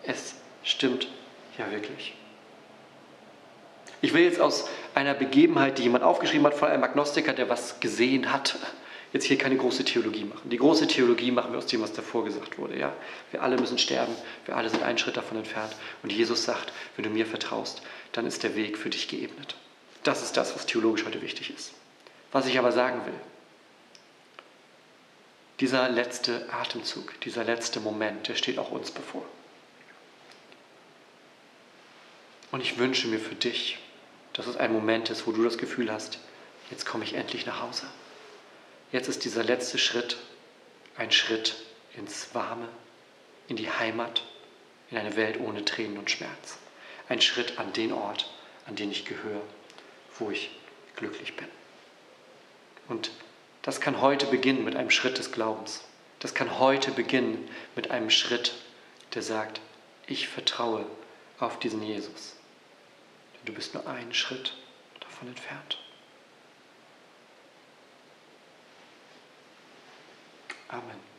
Es 0.03 0.35
stimmt 0.62 1.09
ja 1.57 1.71
wirklich. 1.71 2.15
Ich 4.01 4.12
will 4.12 4.25
jetzt 4.25 4.41
aus 4.41 4.69
einer 4.95 5.15
Begebenheit, 5.15 5.79
die 5.79 5.85
jemand 5.85 6.05
aufgeschrieben 6.05 6.47
hat, 6.47 6.55
von 6.55 6.69
einem 6.69 6.83
Agnostiker, 6.85 7.33
der 7.33 7.49
was 7.49 7.81
gesehen 7.81 8.33
hat, 8.33 8.57
jetzt 9.12 9.25
hier 9.27 9.38
keine 9.38 9.57
große 9.57 9.85
Theologie 9.85 10.25
machen. 10.25 10.48
Die 10.51 10.57
große 10.57 10.87
Theologie 10.87 11.31
machen 11.31 11.53
wir 11.53 11.59
aus 11.59 11.66
dem, 11.66 11.83
was 11.83 11.92
davor 11.92 12.25
gesagt 12.25 12.59
wurde. 12.59 12.79
Ja? 12.79 12.94
Wir 13.31 13.42
alle 13.42 13.59
müssen 13.59 13.79
sterben, 13.79 14.14
wir 14.46 14.57
alle 14.57 14.70
sind 14.70 14.83
einen 14.83 14.98
Schritt 14.98 15.16
davon 15.16 15.38
entfernt. 15.38 15.77
Und 16.03 16.12
Jesus 16.12 16.44
sagt, 16.44 16.72
wenn 16.96 17.05
du 17.05 17.11
mir 17.11 17.27
vertraust, 17.27 17.83
dann 18.12 18.27
ist 18.27 18.42
der 18.42 18.57
Weg 18.57 18.79
für 18.79 18.90
dich 18.90 19.09
geebnet. 19.09 19.55
Das 20.03 20.22
ist 20.22 20.37
das, 20.37 20.55
was 20.55 20.66
theologisch 20.66 21.05
heute 21.05 21.22
wichtig 21.22 21.55
ist. 21.55 21.72
Was 22.33 22.46
ich 22.46 22.59
aber 22.59 22.72
sagen 22.72 23.05
will, 23.05 23.14
dieser 25.61 25.88
letzte 25.88 26.53
Atemzug, 26.53 27.20
dieser 27.20 27.44
letzte 27.44 27.81
Moment, 27.81 28.27
der 28.27 28.35
steht 28.35 28.59
auch 28.59 28.72
uns 28.72 28.90
bevor. 28.90 29.25
Und 32.51 32.62
ich 32.62 32.79
wünsche 32.79 33.07
mir 33.09 33.18
für 33.18 33.35
dich, 33.35 33.79
dass 34.33 34.46
es 34.46 34.57
ein 34.57 34.72
Moment 34.72 35.11
ist, 35.11 35.27
wo 35.27 35.33
du 35.33 35.44
das 35.44 35.59
Gefühl 35.59 35.92
hast, 35.92 36.18
jetzt 36.70 36.87
komme 36.87 37.05
ich 37.05 37.14
endlich 37.14 37.46
nach 37.46 37.62
Hause. 37.62 37.87
Jetzt 38.92 39.09
ist 39.09 39.24
dieser 39.24 39.42
letzte 39.42 39.78
Schritt 39.78 40.18
ein 40.96 41.11
Schritt 41.11 41.57
ins 41.96 42.35
Warme, 42.35 42.68
in 43.48 43.57
die 43.57 43.70
Heimat, 43.70 44.22
in 44.90 44.98
eine 44.98 45.16
Welt 45.16 45.40
ohne 45.40 45.64
Tränen 45.64 45.96
und 45.96 46.11
Schmerz. 46.11 46.59
Ein 47.09 47.22
Schritt 47.22 47.59
an 47.59 47.72
den 47.72 47.92
Ort, 47.92 48.31
an 48.66 48.76
den 48.76 48.90
ich 48.90 49.07
gehöre, 49.07 49.40
wo 50.18 50.31
ich 50.31 50.50
glücklich 50.96 51.35
bin. 51.37 51.48
Und 52.88 53.11
das 53.62 53.81
kann 53.81 54.02
heute 54.02 54.26
beginnen 54.26 54.62
mit 54.62 54.76
einem 54.76 54.90
Schritt 54.90 55.16
des 55.16 55.33
Glaubens. 55.33 55.81
Das 56.18 56.35
kann 56.35 56.59
heute 56.59 56.90
beginnen 56.90 57.48
mit 57.74 57.90
einem 57.90 58.11
Schritt, 58.11 58.52
der 59.14 59.22
sagt, 59.22 59.61
ich 60.07 60.28
vertraue 60.28 60.85
auf 61.38 61.59
diesen 61.59 61.83
Jesus. 61.83 62.37
Du 63.46 63.55
bist 63.55 63.72
nur 63.72 63.87
einen 63.87 64.12
Schritt 64.12 64.52
davon 65.00 65.28
entfernt. 65.28 65.82
Amen. 70.72 71.12